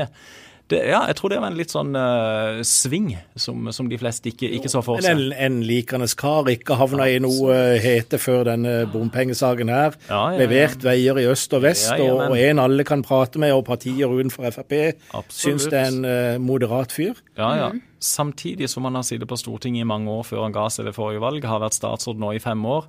[0.69, 3.07] Det, ja, jeg tror det var en litt sånn uh, sving
[3.39, 5.17] som, som de fleste ikke, ikke så for seg.
[5.17, 9.97] en, en likende kar, ikke havna i noe eh, hete før denne bompengesaken her.
[10.05, 10.43] Ja, ja, ja.
[10.43, 13.55] Levert veier i øst og vest, Ja, ja, og, og en alle kan prate med,
[13.57, 15.33] og partier utenfor Frp Absolutt.
[15.39, 17.17] syns det er en uh, moderat fyr.
[17.39, 17.71] Ja, ja.
[17.99, 20.95] Samtidig som han har sittet på Stortinget i mange år før han ga seg ved
[20.95, 22.85] forrige valg, har vært statsråd nå i fem år.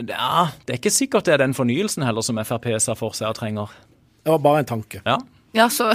[0.00, 3.30] Ja, Det er ikke sikkert det er den fornyelsen heller som Frp ser for seg
[3.30, 3.76] og trenger.
[4.24, 5.04] Det var bare en tanke.
[5.04, 5.20] Ja,
[5.54, 5.92] Ja, så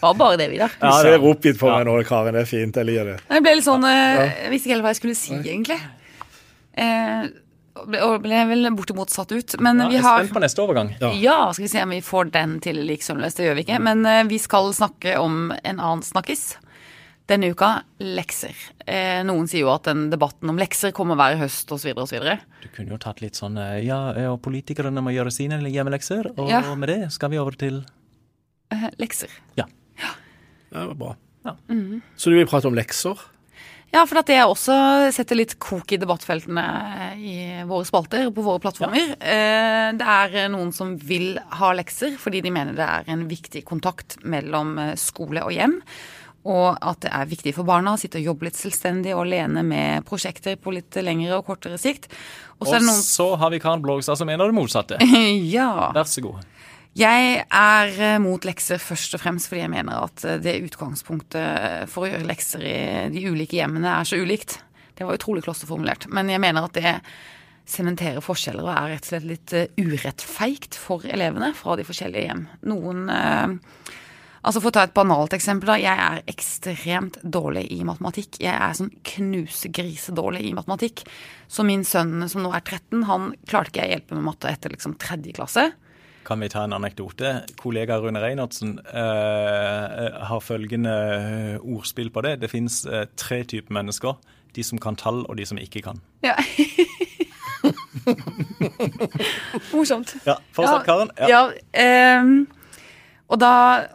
[0.00, 0.72] Var bare det, Vidar.
[0.80, 2.34] Du ser oppgitt på meg nå, Karen.
[2.36, 2.76] Det er fint.
[2.76, 3.18] Jeg liker det.
[3.28, 5.78] Jeg ble litt sånn eh, Jeg visste ikke helt hva jeg skulle si, egentlig.
[6.72, 7.22] Eh,
[7.76, 9.56] og ble, vel bortimot satt ut.
[9.64, 10.92] Men ja vi har spent på neste overgang.
[11.00, 11.12] Ja.
[11.22, 13.38] Ja, skal vi se om vi får den til like sømløst.
[13.40, 13.80] Det gjør vi ikke.
[13.84, 16.54] Men eh, vi skal snakke om en annen snakkis.
[17.32, 17.68] Denne uka
[18.02, 18.52] lekser.
[18.84, 21.94] Eh, noen sier jo at den debatten om lekser kommer hver høst osv.
[22.02, 22.26] osv.
[22.60, 24.02] Du kunne jo tatt litt sånn eh, Ja,
[24.34, 26.60] og politikerne må gjøre sine hjemmelekser, og Ja.
[26.76, 27.84] med det skal vi over til
[28.72, 29.28] Eh, lekser.
[29.56, 29.66] Ja.
[30.00, 30.12] ja.
[30.72, 31.16] Det var bra.
[31.44, 31.56] Ja.
[32.16, 33.18] Så du vil prate om lekser?
[33.92, 34.72] Ja, for at det også
[35.12, 36.62] setter litt kok i debattfeltene
[37.20, 37.34] i
[37.68, 39.10] våre spalter og på våre plattformer.
[39.20, 39.92] Ja.
[39.92, 44.16] Det er noen som vil ha lekser fordi de mener det er en viktig kontakt
[44.24, 45.76] mellom eh, skole og hjem.
[46.42, 49.62] Og at det er viktig for barna å sitte og jobbe litt selvstendig og alene
[49.66, 52.08] med prosjekter på litt lengre og kortere sikt.
[52.58, 54.98] Og så er Og noen så har vi Karen Blågstad som mener det motsatte.
[55.52, 55.92] Ja.
[55.94, 56.48] Vær så god.
[56.98, 61.88] Jeg er eh, mot lekser først og fremst fordi jeg mener at eh, det utgangspunktet
[61.88, 62.80] for å gjøre lekser i
[63.14, 64.58] de ulike hjemmene er så ulikt.
[64.98, 66.10] Det var utrolig klosterformulert.
[66.12, 66.98] Men jeg mener at det
[67.68, 72.28] sementerer forskjeller og er rett og slett litt eh, urettfeigt for elevene fra de forskjellige
[72.28, 72.46] hjem.
[72.68, 73.92] Noen eh,
[74.42, 75.66] Altså For å ta et banalt eksempel.
[75.70, 78.40] da, Jeg er ekstremt dårlig i matematikk.
[78.42, 81.04] Jeg er sånn knusegrisedårlig i matematikk.
[81.48, 84.70] Så min sønn som nå er 13, han klarte ikke jeg hjelpe med matte etter
[84.74, 85.68] liksom tredje klasse.
[86.26, 87.44] Kan vi ta en anekdote?
[87.58, 92.36] Kollega Rune Reinertsen eh, har følgende eh, ordspill på det.
[92.42, 94.14] Det finnes eh, tre typer mennesker.
[94.54, 95.98] De som kan tall, og de som ikke kan.
[96.22, 96.34] Ja.
[99.72, 100.14] Morsomt.
[100.26, 101.10] Ja, Fortsett, Karen.
[101.16, 101.28] Ja.
[101.28, 102.46] Ja, ehm,
[103.32, 103.54] og, da,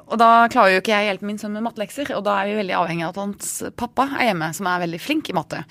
[0.09, 2.49] og da klarer jo ikke jeg å hjelpe min sønn med mattelekser, og da er
[2.49, 5.61] vi veldig avhengig av at hans pappa er hjemme, som er veldig flink i matte.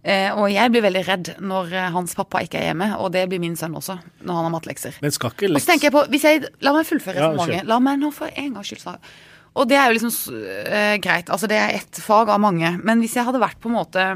[0.00, 3.26] Eh, og jeg blir veldig redd når eh, hans pappa ikke er hjemme, og det
[3.28, 4.96] blir min sønn også, når han har mattelekser.
[5.04, 5.60] Men skal ikke leks...
[5.60, 7.60] Og så tenker jeg på, hvis jeg, La meg fullføre resonnementet.
[7.60, 9.12] Ja, La meg nå for en gangs skyld svare.
[9.60, 11.28] Og det er jo liksom eh, greit.
[11.28, 12.72] Altså, det er ett fag av mange.
[12.86, 14.06] Men hvis jeg hadde vært på en måte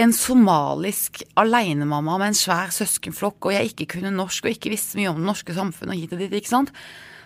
[0.00, 4.96] en somalisk alenemamma med en svær søskenflokk, og jeg ikke kunne norsk og ikke visste
[4.96, 6.72] mye om det norske samfunnet, og hit og dit, ikke sant,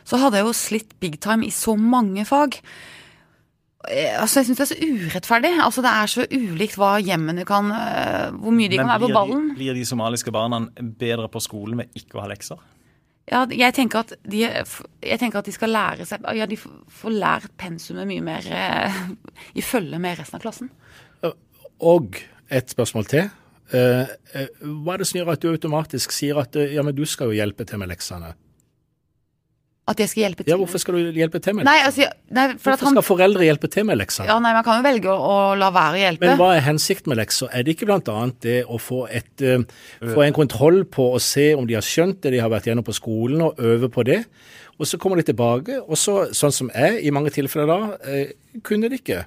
[0.07, 2.61] så hadde jeg jo slitt big time i så mange fag.
[3.90, 5.53] Eh, Altså, Jeg syns det er så urettferdig.
[5.62, 9.12] Altså, Det er så ulikt hva hjemmene kan eh, Hvor mye de kan være på
[9.14, 9.49] ballen.
[9.53, 12.62] De, blir de somaliske barna bedre på skolen ved ikke å ha lekser?
[13.27, 17.11] Ja, jeg tenker at de, jeg tenker at de skal lære seg Ja, de får
[17.11, 19.01] lært pensumet mye mer eh,
[19.59, 20.71] i følge med resten av klassen.
[21.83, 23.27] Og et spørsmål til.
[23.69, 27.37] Hva er det som gjør at du automatisk sier at ja, men du skal jo
[27.37, 28.31] hjelpe til med leksene?
[29.87, 30.51] At jeg skal hjelpe til.
[30.51, 33.05] Ja, hvorfor skal du hjelpe til med Nei, altså, nei, for at Hvorfor han skal
[33.07, 34.27] foreldre hjelpe til med lekser?
[34.27, 36.27] Ja, nei, Man kan jo velge å, å la være å hjelpe.
[36.27, 37.53] Men hva er hensikten med lekser?
[37.55, 38.16] Er det ikke bl.a.
[38.42, 39.62] det å få, et, uh,
[40.11, 42.87] få en kontroll på å se om de har skjønt det de har vært gjennom
[42.87, 44.25] på skolen, og øve på det?
[44.75, 48.59] Og så kommer de tilbake, og så, sånn som jeg i mange tilfeller da, uh,
[48.66, 49.22] kunne de ikke.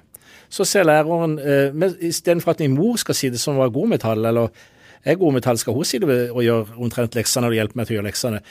[0.52, 3.94] Så ser læreren, uh, men istedenfor at min mor skal si det som var god
[3.94, 4.52] med tall, eller
[5.08, 7.88] er god med tall, skal hun si det og gjøre omtrent leksene og hjelpe meg
[7.88, 8.44] til å gjøre leksene?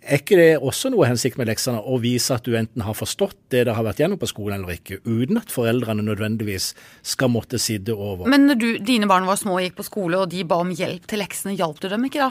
[0.00, 3.36] Er ikke det også noe hensikt med leksene, å vise at du enten har forstått
[3.52, 6.70] det det har vært gjennom på skolen eller ikke, uten at foreldrene nødvendigvis
[7.04, 8.24] skal måtte sitte over?
[8.30, 10.72] Men når du, dine barn var små og gikk på skole, og de ba om
[10.72, 12.30] hjelp til leksene, hjalp du dem ikke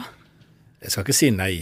[0.82, 1.52] Jeg skal ikke si nei.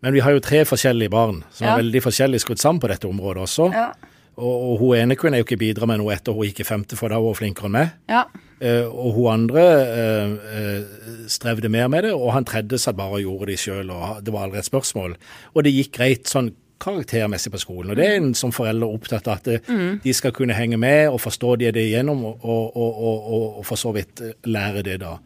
[0.00, 1.74] Men vi har jo tre forskjellige barn som Ja.
[1.74, 3.72] er veldig forskjellig skrudd sammen på dette området også.
[3.74, 3.90] Ja.
[4.36, 6.98] Og, og hun ene kunne jo ikke bidra med noe etter hun gikk i femte,
[6.98, 7.94] for da var hun flinkere enn meg.
[8.12, 8.26] Ja.
[8.56, 13.18] Uh, og hun andre uh, uh, strevde mer med det, og han tredje satt bare
[13.18, 15.16] og gjorde det sjøl, og det var aldri et spørsmål.
[15.54, 17.92] Og det gikk greit sånn karaktermessig på skolen.
[17.92, 19.70] Og det er en som forelder opptatt av at eh,
[20.02, 23.80] de skal kunne henge med og forstå det det igjennom, og, og, og, og, for
[23.80, 25.16] så vidt lære det da.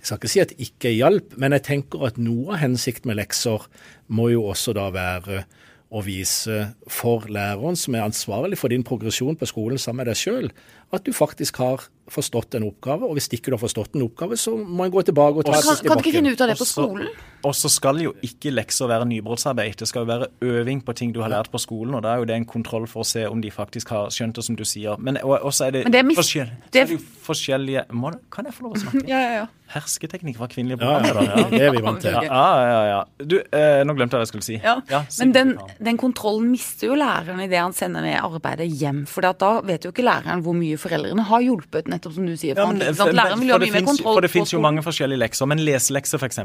[0.00, 3.10] Jeg skal ikke si at det ikke hjalp, men jeg tenker at noe av hensikten
[3.10, 3.66] med lekser
[4.08, 5.44] må jo også da være
[5.90, 10.20] å vise for læreren, som er ansvarlig for din progresjon på skolen sammen med deg
[10.20, 10.50] sjøl,
[10.94, 13.06] at du faktisk har forstått en oppgave.
[13.08, 15.52] Og hvis ikke du har forstått en oppgave, så må en gå tilbake og ta
[15.60, 17.08] Kan, et kan du ikke finne ut av det på skolen?
[17.42, 19.78] Og så skal jo ikke lekser være nybrottsarbeid.
[19.80, 22.18] Det skal jo være øving på ting du har lært på skolen, og da er
[22.20, 24.64] jo det en kontroll for å se om de faktisk har skjønt det, som du
[24.68, 24.98] sier.
[25.00, 27.86] Men også er det, Men det er mis- forskjell, så det- er det jo forskjellige
[27.92, 29.06] må, Kan jeg få lov å snakke?
[29.08, 29.46] Ja, ja, ja.
[29.70, 31.50] Hersketeknikk fra kvinnelige Ja, ja, programledere.
[31.50, 32.10] det er vi vant til.
[32.10, 33.04] Ja, ja, ja, ja.
[33.24, 34.56] Du, eh, nå glemte jeg hva jeg skulle si.
[34.64, 39.04] Ja, ja Men den, den kontrollen mister jo læreren idet han sender med arbeidet hjem.
[39.06, 42.56] For da vet jo ikke læreren hvor mye foreldrene har hjulpet, nettopp som du sier.
[42.56, 45.18] Ja, men, læreren vil ha det mye mer kontroll for det fins jo mange forskjellige
[45.18, 46.38] lekser, men leselekser f.eks.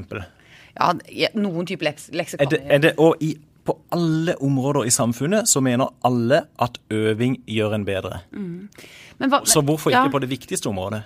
[0.76, 4.86] Ja, ja, noen type lekser kan Er det, er det, og i, på alle områder
[4.86, 8.20] i samfunnet så mener alle at øving gjør en bedre.
[8.36, 11.04] Men hva- Så hvorfor ja, ikke på det viktigste området?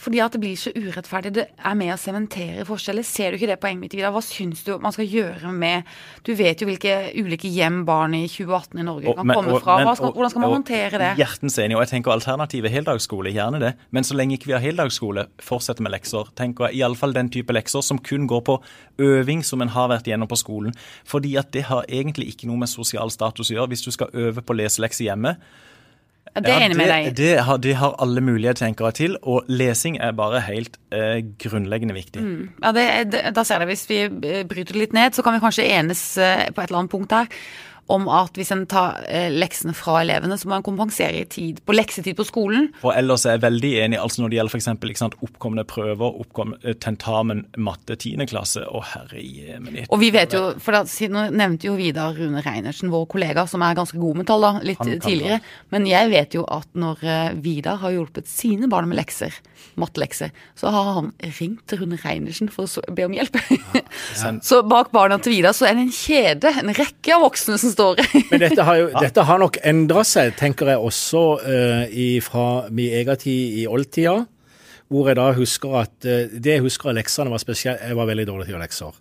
[0.00, 1.32] Fordi at det blir så urettferdig.
[1.36, 3.04] Det er med å sementere forskjeller.
[3.04, 4.12] Ser du ikke det poenget mitt, Vidar?
[4.14, 5.84] Hva syns du man skal gjøre med
[6.24, 9.60] Du vet jo hvilke ulike hjem barn i 2018 i Norge Og- kan men- komme
[9.60, 9.84] fra.
[9.84, 11.16] men- skal, og- hvordan skal man og håndtere det?
[11.18, 11.76] Hjertens enig.
[11.76, 13.74] Og jeg tenker alternativet er heldagsskole, gjerne det.
[13.90, 16.26] Men så lenge ikke vi har heldagsskole, fortsett med lekser.
[16.36, 18.62] tenker jeg Iallfall den type lekser som kun går på
[18.98, 20.72] øving som en har vært igjennom på skolen.
[21.04, 23.68] Fordi at det har egentlig ikke noe med sosial status å gjøre.
[23.68, 25.36] Hvis du skal øve på leselekser hjemme,
[26.32, 27.06] det er jeg enig med deg.
[27.06, 27.10] i.
[27.16, 29.16] det, har, det har alle muligheter, tenkere til.
[29.22, 32.22] Og lesing er bare helt eh, grunnleggende viktig.
[32.62, 35.36] Ja, det, det, da ser jeg Hvis vi eh, bryter det litt ned, så kan
[35.36, 37.28] vi kanskje enes eh, på et eller annet punkt her
[37.92, 41.60] om at hvis en tar eh, leksene fra elevene, så må en kompensere i tid,
[41.66, 42.70] på leksetid på skolen.
[42.82, 46.76] Og ellers er jeg veldig enig altså når det gjelder ikke oppkomne prøver, oppkomne eh,
[46.80, 48.26] tentamen, matte 10.
[48.30, 48.62] klasse.
[48.62, 49.86] Å, herre jemini.
[49.92, 53.62] Og vi vet jo, for da, Nå nevnte jo Vidar Rune Reinertsen, vår kollega, som
[53.64, 55.40] er ganske god med tall, da, litt tidligere.
[55.42, 55.56] Da.
[55.74, 59.34] Men jeg vet jo at når eh, Vidar har hjulpet sine barn med lekser,
[59.80, 63.38] mattelekser, så har han ringt Rune Reinersen for å be om hjelp.
[64.48, 67.74] så bak barna til Vidar så er det en kjede, en rekke av voksne som
[67.74, 67.81] står
[68.30, 72.98] Men dette har, jo, dette har nok endra seg, tenker jeg også uh, fra min
[73.00, 74.20] egen tid i oldtida.
[74.92, 78.10] Hvor jeg da husker at uh, Det jeg husker av leksene, var spesielt Jeg var
[78.10, 79.00] veldig dårlig til å gjøre lekser.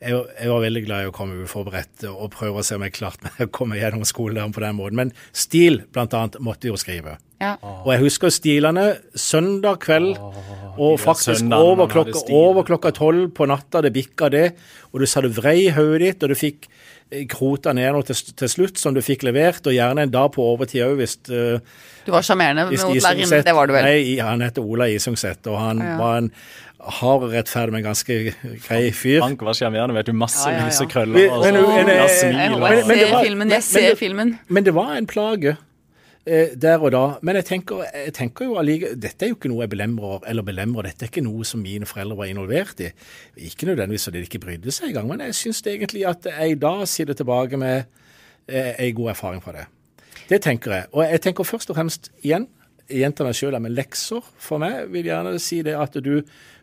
[0.00, 2.94] Jeg, jeg var veldig glad i å komme uforberedt og prøve å se om jeg
[2.96, 5.00] klarte meg å komme gjennom skoledagen på den måten.
[5.02, 7.18] Men stil, blant annet, måtte jo skrive.
[7.40, 7.54] Ja.
[7.62, 10.18] Og jeg husker stilene søndag kveld,
[10.80, 14.46] og faktisk over klokka, over klokka tolv på natta, det bikka det,
[14.92, 16.74] og du sa det vrei i hodet ditt, og du fikk eh,
[17.30, 20.44] krota ned noe til, til slutt som du fikk levert, og gjerne en dag på
[20.52, 21.58] overtid òg, hvis, uh,
[22.06, 23.84] Du var sjarmerende mot lærerinnen, det var du vel?
[23.84, 25.96] Nei, han heter Ola Isungset, og han Ja.
[25.98, 26.30] var en
[26.80, 28.34] hard og rettferdig, men ganske
[28.66, 29.20] grei fyr.
[29.20, 30.12] Frank var sjarmerende, vet du.
[30.16, 31.54] Masse lyse krøller Men- og smil.
[31.76, 32.32] Jeg jeg ser
[33.24, 33.38] filmen.
[33.38, 34.38] men- Jeg ser det- filmen.
[34.48, 35.56] Men det var en plage eh,
[36.26, 37.02] der og da.
[37.24, 40.44] Men jeg tenker, jeg tenker jo allike, dette er jo ikke noe jeg belemrer, eller
[40.46, 42.90] belemrer, dette er ikke noe som mine foreldre var involvert i.
[43.48, 46.74] Ikke nødvendigvis fordi de ikke brydde seg engang, men jeg syns egentlig at jeg da
[46.84, 47.82] sitter tilbake med
[48.46, 49.66] eh, en god erfaring fra det.
[50.30, 50.88] Det tenker jeg.
[50.92, 52.46] Og jeg tenker først og fremst igjen,
[52.90, 56.20] gjentar meg sjøl, med lekser for meg vil gjerne si det at du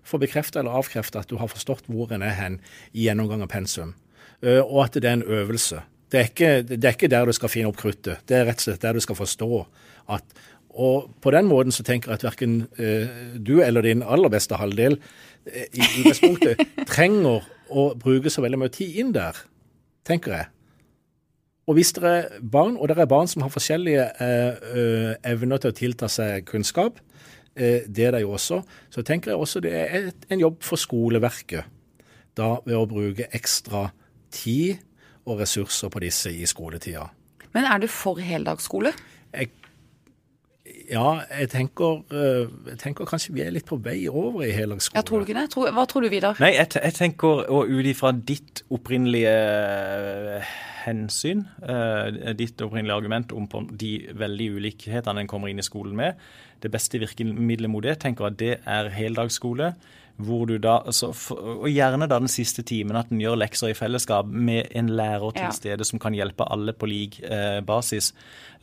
[0.08, 2.60] får bekrefta eller avkrefta at du har forstått hvor en er hen
[2.94, 3.96] i gjennomgang av pensum,
[4.38, 5.80] Eh, og at det er en øvelse.
[6.12, 8.62] Det er, ikke, det er ikke der du skal finne opp kruttet, det er rett
[8.62, 9.50] og slett der du skal forstå
[10.16, 10.38] at
[10.78, 14.56] Og på den måten så tenker jeg at verken eh, du eller din aller beste
[14.56, 15.00] halvdel
[15.50, 16.62] eh, i utgangspunktet
[16.94, 19.40] trenger å bruke så veldig mye tid inn der,
[20.06, 20.46] tenker jeg.
[21.68, 25.74] Og hvis det er barn, og det er barn som har forskjellige eh, evner til
[25.74, 27.02] å tilta seg kunnskap,
[27.60, 28.62] eh, det er det jo også,
[28.94, 31.68] så tenker jeg også det er et, en jobb for skoleverket.
[32.38, 33.90] Da ved å bruke ekstra
[34.32, 34.78] tid
[35.28, 37.08] og ressurser på disse i skoletida.
[37.54, 38.94] Men er du for heldagsskole?
[39.34, 39.50] Jeg,
[40.88, 45.00] ja, jeg tenker, eh, jeg tenker kanskje vi er litt på vei over i heldagsskole.
[45.00, 45.74] Ja, tror du ikke det?
[45.76, 46.40] Hva tror du, Vidar?
[46.44, 53.36] Nei, jeg, jeg tenker, og ut ifra ditt opprinnelige eh, hensyn, eh, ditt opprinnelige argument
[53.36, 56.20] om de veldige ulikhetene en kommer inn i skolen med,
[56.64, 59.74] det beste virkemidlet mot det tenker jeg at det er heldagsskole,
[60.18, 63.70] hvor du da, altså, for, Og gjerne da den siste timen at en gjør lekser
[63.70, 65.52] i fellesskap med en lærer til Ja.
[65.54, 68.14] stede som kan hjelpe alle på lik eh, basis.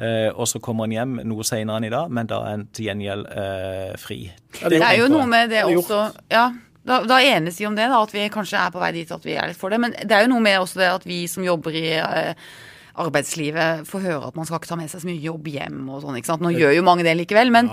[0.01, 2.67] Eh, og så kommer en hjem noe senere enn i dag, men da er en
[2.75, 4.33] til gjengjeld eh, fri.
[4.65, 6.49] Det er jo noe med det Det også Ja,
[6.85, 9.25] da, da enes vi om det, da, at vi kanskje er på vei dit at
[9.25, 9.79] vi er litt for det.
[9.81, 12.35] Men det er jo noe med også det at vi som jobber i eh,
[12.99, 16.03] arbeidslivet, får høre at man skal ikke ta med seg så mye jobb hjem og
[16.05, 16.19] sånn.
[16.19, 16.45] ikke sant?
[16.45, 17.71] Nå gjør jo mange det likevel, men,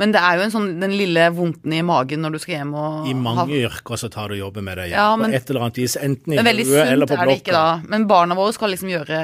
[0.00, 2.72] men det er jo en sånn den lille vondten i magen når du skal hjem
[2.74, 4.96] og I ha- mange yrker så tar du jobben med deg hjem.
[4.98, 5.96] Ja, men- på et eller annet vis.
[6.00, 6.48] Enten i huet
[6.88, 7.80] eller sunt på er det ikke da.
[7.86, 9.20] Men barna våre skal liksom gjøre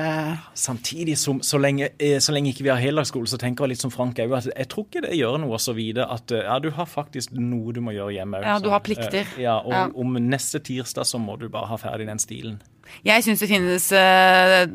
[0.54, 3.80] Samtidig som så lenge, eh, så lenge ikke vi har heldagsskole, så tenker jeg litt
[3.80, 6.58] som Frank òg, at jeg tror ikke det gjør noe å vite at eh, ja,
[6.58, 8.42] du har faktisk noe du må gjøre hjemme.
[8.44, 9.24] Ja, du har plikter.
[9.36, 9.88] eh, Ja, og Ja.
[9.94, 12.60] om neste tirsdag så må du bare ha ferdig den stilen.
[13.06, 14.66] Jeg syns det finnes eh,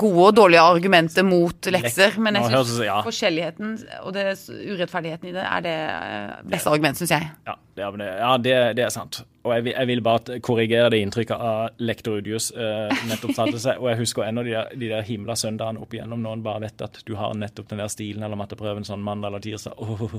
[0.00, 2.98] gode og dårlige argumenter mot lekser, men jeg syns ja.
[3.06, 4.26] forskjelligheten og det
[4.72, 7.30] urettferdigheten i det er det eh, beste argumentet, syns jeg.
[7.46, 9.20] Ja, det, ja, det, det er sant.
[9.46, 13.78] Og jeg, jeg vil bare korrigere det inntrykket av lektor Udius eh, nettopp satte seg.
[13.82, 16.64] Og jeg husker ennå de, der- de der himla søndagene opp igjennom når en bare
[16.66, 19.78] vet at du har nettopp den der stilen eller matteprøven sånn mandag eller tirsdag.
[19.78, 20.16] Åh,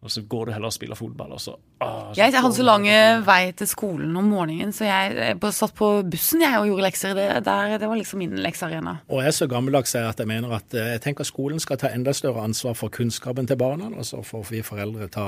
[0.00, 1.52] og så går du heller og spiller fotball, og så
[1.84, 2.86] åh, Jeg hadde så lang
[3.26, 7.12] vei til skolen om morgenen, så jeg satt på bussen jeg og gjorde lekser.
[7.18, 8.94] Det, der, det var liksom min leksearena.
[9.12, 11.76] Og jeg er så gammeldags jeg at jeg mener at eh, jeg tenker skolen skal
[11.82, 15.26] ta enda større ansvar for kunnskapen til barna, og så får vi foreldre ta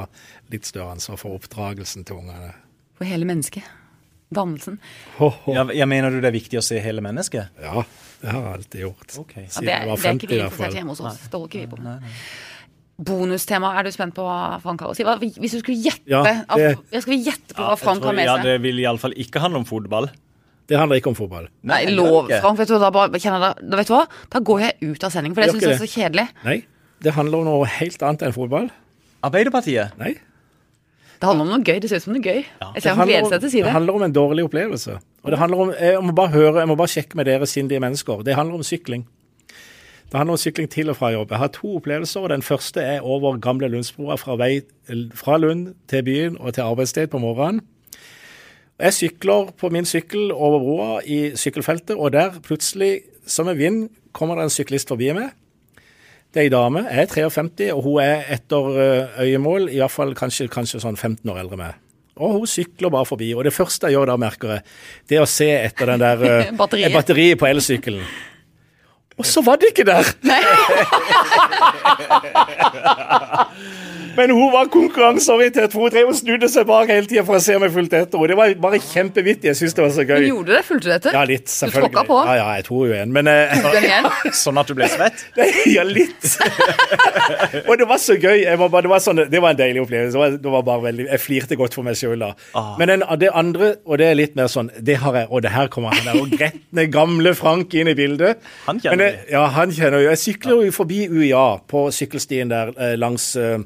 [0.52, 2.54] litt større ansvar for oppdragelsen til ungene.
[2.96, 3.68] For hele mennesket.
[4.32, 4.78] Dannelsen.
[5.18, 5.52] Ho, ho.
[5.52, 7.52] Ja, jeg mener du det er viktig å se hele mennesket?
[7.60, 7.84] Ja,
[8.22, 9.04] det har jeg alltid gjort.
[9.20, 9.34] Ok.
[9.36, 10.72] Ja, det, jeg var det er ikke vi i hvert fall.
[10.72, 11.20] interessert i hjemme hos oss.
[11.26, 12.16] Det holder ikke vi på med.
[12.98, 15.02] Bonustema, er du spent på hva Frank har å si?
[15.02, 18.06] Hva, hvis du skulle gjette Ja, det- ja, Skal vi gjette på hva Frank tror-
[18.10, 18.36] har med seg?
[18.36, 18.42] Ja.
[18.42, 20.10] Det vil iallfall ikke handle om fotball.
[20.68, 21.48] Det handler ikke om fotball.
[21.64, 22.28] Nei, lov.
[22.40, 22.58] Frank.
[22.58, 24.06] Vet du, da, bare, kjenner da, da vet du hva?
[24.30, 26.28] Da går jeg ut av sending, for det syns jeg er så kjedelig.
[26.44, 26.64] Nei,
[27.02, 28.70] det handler om noe helt annet enn fotball.
[29.24, 29.98] Arbeiderpartiet?
[29.98, 30.14] Nei.
[31.20, 31.80] Det handler om noe gøy.
[31.80, 32.44] Det ser ut som noe gøy.
[32.44, 33.72] Jeg Det ser han gleder seg til å si Det det.
[33.72, 34.98] handler om en dårlig opplevelse.
[35.24, 37.80] Og det handler om, jeg må bare høre, jeg må bare sjekke med dere sindige
[37.80, 38.22] mennesker.
[38.24, 39.06] Det handler om sykling.
[40.12, 41.30] Det handler om sykling til og fra jobb.
[41.32, 42.20] Jeg har to opplevelser.
[42.20, 44.60] og Den første er over gamle Lundsbroa fra, vei,
[45.16, 47.62] fra Lund til byen og til arbeidssted på morgenen.
[48.76, 53.88] Jeg sykler på min sykkel over broa i sykkelfeltet, og der plutselig, som en vind,
[54.12, 55.30] kommer det en syklist forbi meg.
[56.34, 56.82] Det er ei dame.
[56.90, 60.96] Jeg er 53, og hun er etter eh, øyemål i hvert fall kanskje, kanskje sånn
[60.96, 61.78] 15 år eldre enn meg.
[62.20, 63.30] Og hun sykler bare forbi.
[63.32, 64.66] Og det første jeg gjør da, merker jeg,
[65.08, 66.92] det er å se etter den der eh, Batteriet.
[66.92, 68.04] batteriet på elsykkelen.
[69.18, 70.04] Og så var det ikke der!
[74.16, 77.40] Men hun var konkurranseorientert, for hun drev og snudde seg bak hele tida for å
[77.42, 78.18] se om jeg fulgte etter.
[78.18, 78.28] henne.
[78.32, 79.48] det var bare kjempevittig.
[79.48, 80.26] Jeg syns det var så Men gøy.
[80.28, 80.62] gjorde du det?
[80.68, 81.10] Fulgte du etter?
[81.16, 81.92] Ja, litt, selvfølgelig.
[81.94, 82.16] tråkka på?
[82.28, 83.10] Ja, ja, jeg tror jo en.
[83.16, 83.32] Men uh,
[83.72, 84.04] Den igjen?
[84.42, 85.18] Sånn at du ble svett?
[85.72, 86.22] Ja, litt.
[87.68, 88.42] og det var så gøy.
[88.42, 90.12] Jeg var bare, det, var sånn, det var en deilig opplevelse.
[90.12, 92.30] Det var, det var bare veldig, jeg flirte godt for meg sjøl da.
[92.58, 92.74] Ah.
[92.80, 95.52] Men den, det andre, og det er litt mer sånn det har jeg, Og det
[95.54, 98.42] her kommer han der og gretne, gamle Frank inn i bildet.
[98.66, 100.10] Han kjenner Men Ja, han kjenner jo.
[100.10, 103.58] Jeg sykler jo forbi UiA på sykkelstien der eh, langs eh,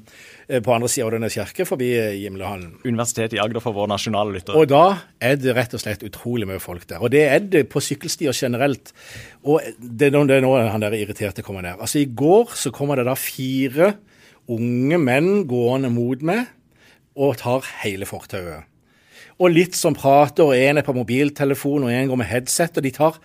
[0.62, 2.77] på andre sida av denne kirke, forbi eh, Gimlehallen.
[2.87, 4.59] Universitetet i Agder for våre nasjonale lyttere.
[4.61, 4.85] Og da
[5.20, 7.03] er det rett og slett utrolig mye folk der.
[7.03, 8.94] Og det er det på sykkelstier generelt.
[9.44, 11.81] Og er det er nå han der irriterte kommer ned.
[11.81, 13.94] Altså I går så kommer det da fire
[14.53, 16.46] unge menn gående mot meg
[17.16, 18.68] og tar hele fortauet.
[19.37, 22.85] Og litt som prater, og en er på mobiltelefon, og en går med headset, og
[22.85, 23.18] de tar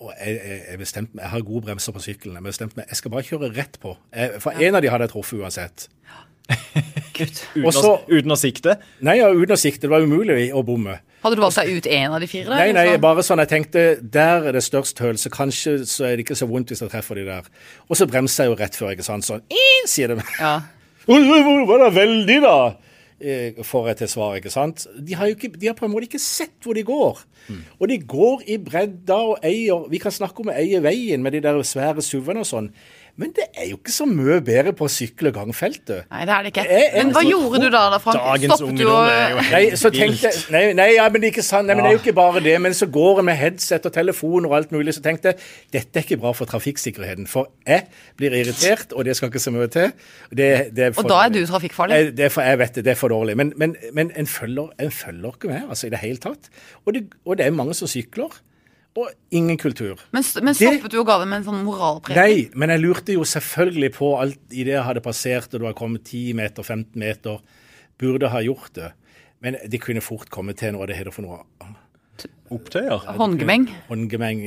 [0.00, 2.38] og- jeg, jeg, jeg, bestemte meg, jeg har gode bremser på sykkelen.
[2.40, 3.96] Jeg bestemte meg, jeg skal bare kjøre rett på.
[4.16, 5.88] Jeg, for en av de hadde jeg truffet uansett.
[7.20, 8.78] uten, Også, å, uten å sikte?
[9.06, 9.84] Nei, ja, uten å sikte.
[9.86, 10.96] Det var umulig å bomme.
[11.20, 12.48] Hadde du valgt deg ut en av de fire?
[12.56, 13.02] Nei, nei, sånn?
[13.04, 16.38] bare sånn jeg tenkte, der er det størst høl, så kanskje så er det ikke
[16.40, 17.50] så vondt hvis jeg treffer de der.
[17.90, 20.24] Og så bremser jeg jo rett før, ikke sant, sånn, «Ii», sier de.
[20.40, 20.54] Ja.
[21.10, 22.54] «Oi, oi, oi, Var det veldig da?
[23.20, 24.86] Eh, Får jeg til svar, ikke sant.
[24.96, 27.18] De har ikke, de har på en måte ikke sett hvor de går.
[27.78, 31.32] Og de går i bredda og eier, vi kan snakke om å eie veien med
[31.36, 32.70] de der svære suvene og sånn,
[33.16, 36.04] men det er jo ikke så mye bedre på sykle- og gangfeltet.
[36.10, 36.64] Nei, det er det ikke.
[36.70, 38.20] Jeg er Men hva gjorde du da, da Frank?
[38.20, 41.34] Dagens Stoppet du og er jo Nei, så tenkte nei, nei, ja, men det er
[41.34, 41.66] ikke sant.
[41.68, 42.56] Nei, men det er jo ikke bare det.
[42.60, 45.40] Men så går jeg med headset og telefon og alt mulig, så tenkte jeg
[45.78, 47.28] dette er ikke bra for trafikksikkerheten.
[47.30, 47.86] For jeg
[48.20, 49.90] blir irritert, og det skal ikke så mye til.
[50.30, 51.96] Det, det er for Og da er du trafikkfarlig?
[51.96, 53.36] Jeg, det er for, jeg vet det, det er for dårlig.
[53.36, 56.50] Men, men, men en, følger, en følger ikke med, altså i det hele tatt.
[56.86, 58.40] Og det, og det er mange som sykler,
[58.98, 60.00] og ingen kultur.
[60.10, 62.18] Men, men stoppet du og ga dem en sånn moralpreg?
[62.18, 65.68] Nei, men jeg lurte jo selvfølgelig på alt i det jeg hadde passert, og du
[65.68, 67.38] har kommet 10 meter, 15 meter.
[68.00, 68.90] Burde ha gjort det.
[69.40, 71.44] Men det kunne fort komme til noe av det heter for noe
[72.50, 73.04] Opptøyer?
[73.14, 73.68] Håndgemeng?
[73.86, 74.40] håndgemeng.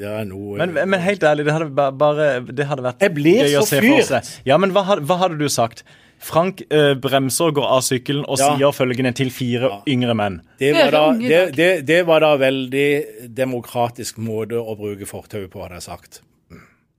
[0.00, 1.68] Ja, noe Men, men helt ærlig, det hadde
[2.00, 4.08] bare det hadde vært gøy å så se for fyrt.
[4.08, 4.30] seg.
[4.48, 5.84] Ja, men hva, hva hadde du sagt?
[6.18, 8.56] Frank eh, bremser, går av sykkelen og Ja.
[8.56, 10.40] sier følgende til fire yngre menn.
[10.58, 12.88] Det var, da, det, det, det var da veldig
[13.36, 16.22] demokratisk måte å bruke fortauet på, hadde jeg sagt.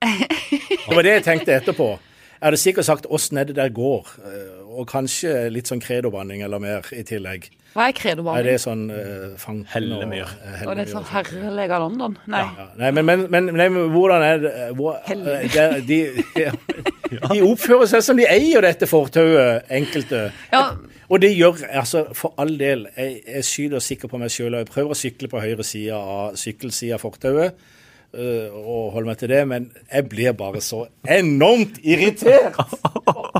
[0.90, 1.90] Det var det jeg tenkte etterpå.
[2.40, 6.40] Jeg hadde sikkert sagt 'åssen er det der går', eh, og kanskje litt sånn kredobanning
[6.42, 7.50] eller mer i tillegg.
[7.70, 10.24] Hva er Er Det er sånn uh, fanken Hellemyr.
[10.26, 11.68] og, eh, Og det er sånn sånn.
[11.70, 12.16] London?
[12.26, 12.40] Nei.
[12.42, 15.98] Ja, nei, men, men, men, nei, men hvordan er det eh, hvor, uh, de,
[16.34, 16.48] de,
[17.30, 20.32] de oppfører seg som de eier dette fortauet, enkelte.
[20.50, 20.64] Ja.
[21.10, 22.88] Og det gjør altså for all del.
[22.96, 24.58] Jeg, jeg skyter sikker på meg sjøl.
[24.58, 27.68] Jeg prøver å sykle på høyre side av sykkelsida av fortauet.
[28.10, 32.58] Uh, og holde meg til det, men jeg blir bare så enormt irritert!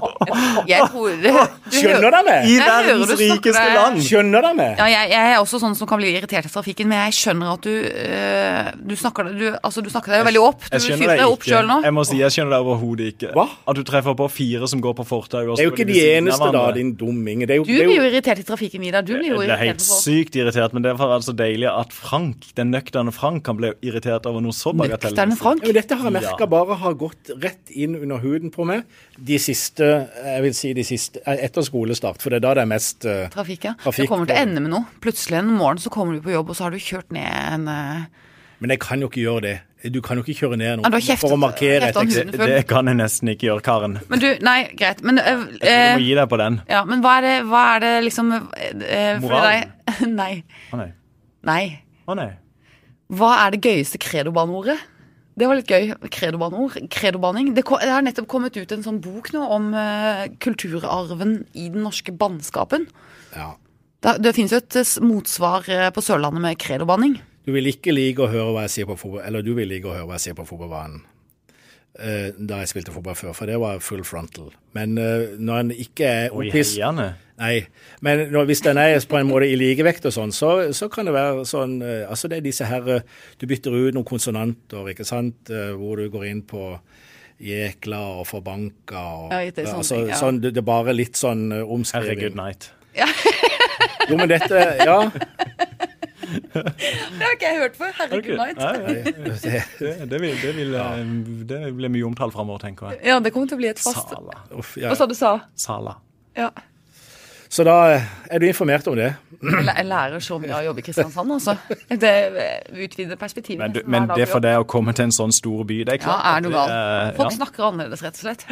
[0.71, 1.35] Jeg tror det,
[1.71, 2.37] du Skjønner dere?
[2.49, 4.01] I verdens rikeste land!
[4.05, 4.69] Skjønner dere?
[4.81, 7.53] Ja, jeg, jeg er også sånn som kan bli irritert i trafikken, men jeg skjønner
[7.55, 10.67] at du øh, Du snakker deg du, altså, jo veldig opp.
[10.67, 11.79] Du Jeg fyrer deg opp sjøl nå.
[11.87, 13.33] Jeg må si, jeg skjønner deg overhodet ikke.
[13.37, 13.47] Hva?
[13.71, 15.45] At du treffer på fire som går på fortau.
[15.55, 17.47] Det er jo ikke de eneste, da, din dumming.
[17.47, 19.07] Det er jo, Du blir jo, irritert i trafikken, Vidar.
[19.07, 19.61] Du blir jo irritert.
[19.61, 22.71] Det er helt sykt irritert, men derfor er det var altså deilig at Frank, den
[22.71, 25.73] nøkterne Frank kan bli irritert over noe så bagatellmessig.
[25.75, 26.47] Dette har jeg merka Ja.
[26.47, 28.85] bare har gått rett inn under huden på meg
[29.19, 32.71] de siste jeg vil si de siste, etter skolestart, for det er da det er
[32.71, 33.75] mest uh, Trafikk, ja.
[33.81, 34.85] Trafikk Det kommer til å ende med noe.
[35.05, 37.67] Plutselig en morgen så kommer du på jobb, og så har du kjørt ned en
[37.71, 38.29] uh...
[38.61, 39.55] Men jeg kan jo ikke gjøre det.
[39.95, 42.37] Du kan jo ikke kjøre ned noen kjeftet- for å markere et eksempel.
[42.43, 43.97] Det, det kan jeg nesten ikke gjøre, Karen.
[44.13, 45.01] Men du, nei, greit.
[45.07, 46.61] Men, uh, Jeg tror du må gi deg på den.
[46.69, 49.73] ja, men hva er det, hva er det liksom for Moralen?
[50.21, 50.33] Nei.
[50.69, 50.91] Å nei.
[51.49, 51.63] Nei.
[52.05, 52.31] Å nei.
[53.17, 54.77] Hva er det gøyeste credobaneordet?
[55.41, 55.95] Det var litt gøy.
[56.13, 57.55] kredobanord, kredobaning.
[57.57, 61.87] Det, det har nettopp kommet ut en sånn bok nå om uh, kulturarven i den
[61.87, 62.85] norske bannskapen.
[63.33, 63.55] Ja.
[64.01, 67.19] Det, det finnes jo et eh, motsvar eh, på Sørlandet med kredobanning.
[67.45, 69.89] Du vil ikke like å høre hva jeg sier på fotball, eller du vil like
[69.89, 71.03] å høre hva jeg sier på fotballbanen.
[72.01, 74.53] uh, da jeg spilte fotball før, for det var full frontal.
[74.77, 77.11] Men uh, når en ikke er Og i opphis heiene.
[77.41, 77.55] Nei,
[78.05, 81.09] men når, hvis den er på en måte i likevekt og sånn, så, så kan
[81.09, 83.07] det være sånn eh, Altså det er disse her eh,
[83.41, 86.75] Du bytter ut noen konsonanter, ikke sant, eh, hvor du går inn på
[87.41, 90.19] jekla og forbanka og Ja, det sånn, altså, ting, ja.
[90.21, 92.21] sånn, det, det er bare litt sånn Herre omskriving.
[92.27, 92.69] good night.
[94.11, 94.99] Jo, men dette Ja.
[96.31, 97.91] Det har ikke jeg hørt før.
[97.99, 99.07] Herregud, Nei, night.
[99.09, 100.77] det, det, det, vil, det, vil,
[101.51, 103.01] det blir mye omtalt framover, tenker jeg.
[103.11, 104.37] Ja, det kommer til å bli et fast Sala.
[104.55, 104.93] uff, ja.
[104.93, 105.33] Hva sa du sa?
[105.59, 105.97] Sala.
[106.39, 106.51] Ja.
[107.51, 109.09] Så da eh, er du informert om det.
[109.43, 111.57] Jeg lærer så mye av å jobbe i Kristiansand, altså.
[111.91, 113.59] Det eh, utvider perspektivet.
[113.65, 116.03] Men, du, men det for deg å komme til en sånn stor by, det er
[116.05, 116.23] klart.
[116.23, 117.17] Ja, er noe galt.
[117.19, 117.39] Folk ja.
[117.41, 118.47] snakker annerledes, rett og slett.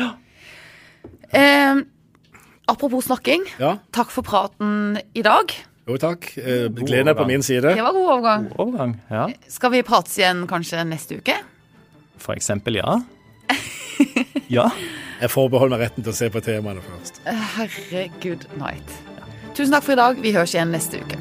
[1.30, 1.82] Eh,
[2.74, 3.46] apropos snakking.
[3.62, 3.76] Ja.
[3.94, 5.54] Takk for praten i dag.
[5.88, 6.32] Jo, takk.
[6.36, 7.70] Eh, Gleden er på min side.
[7.70, 8.48] Det var god overgang.
[8.50, 9.28] God Overgang, ja.
[9.48, 11.38] Skal vi prates igjen kanskje neste uke?
[12.18, 12.98] For eksempel, ja.
[14.58, 14.70] Ja.
[15.20, 17.18] Jeg forbeholder meg retten til å se på temaene først.
[17.26, 18.94] Herregud night.
[19.58, 20.20] Tusen takk for i dag.
[20.22, 21.18] Vi høres igjen neste uke.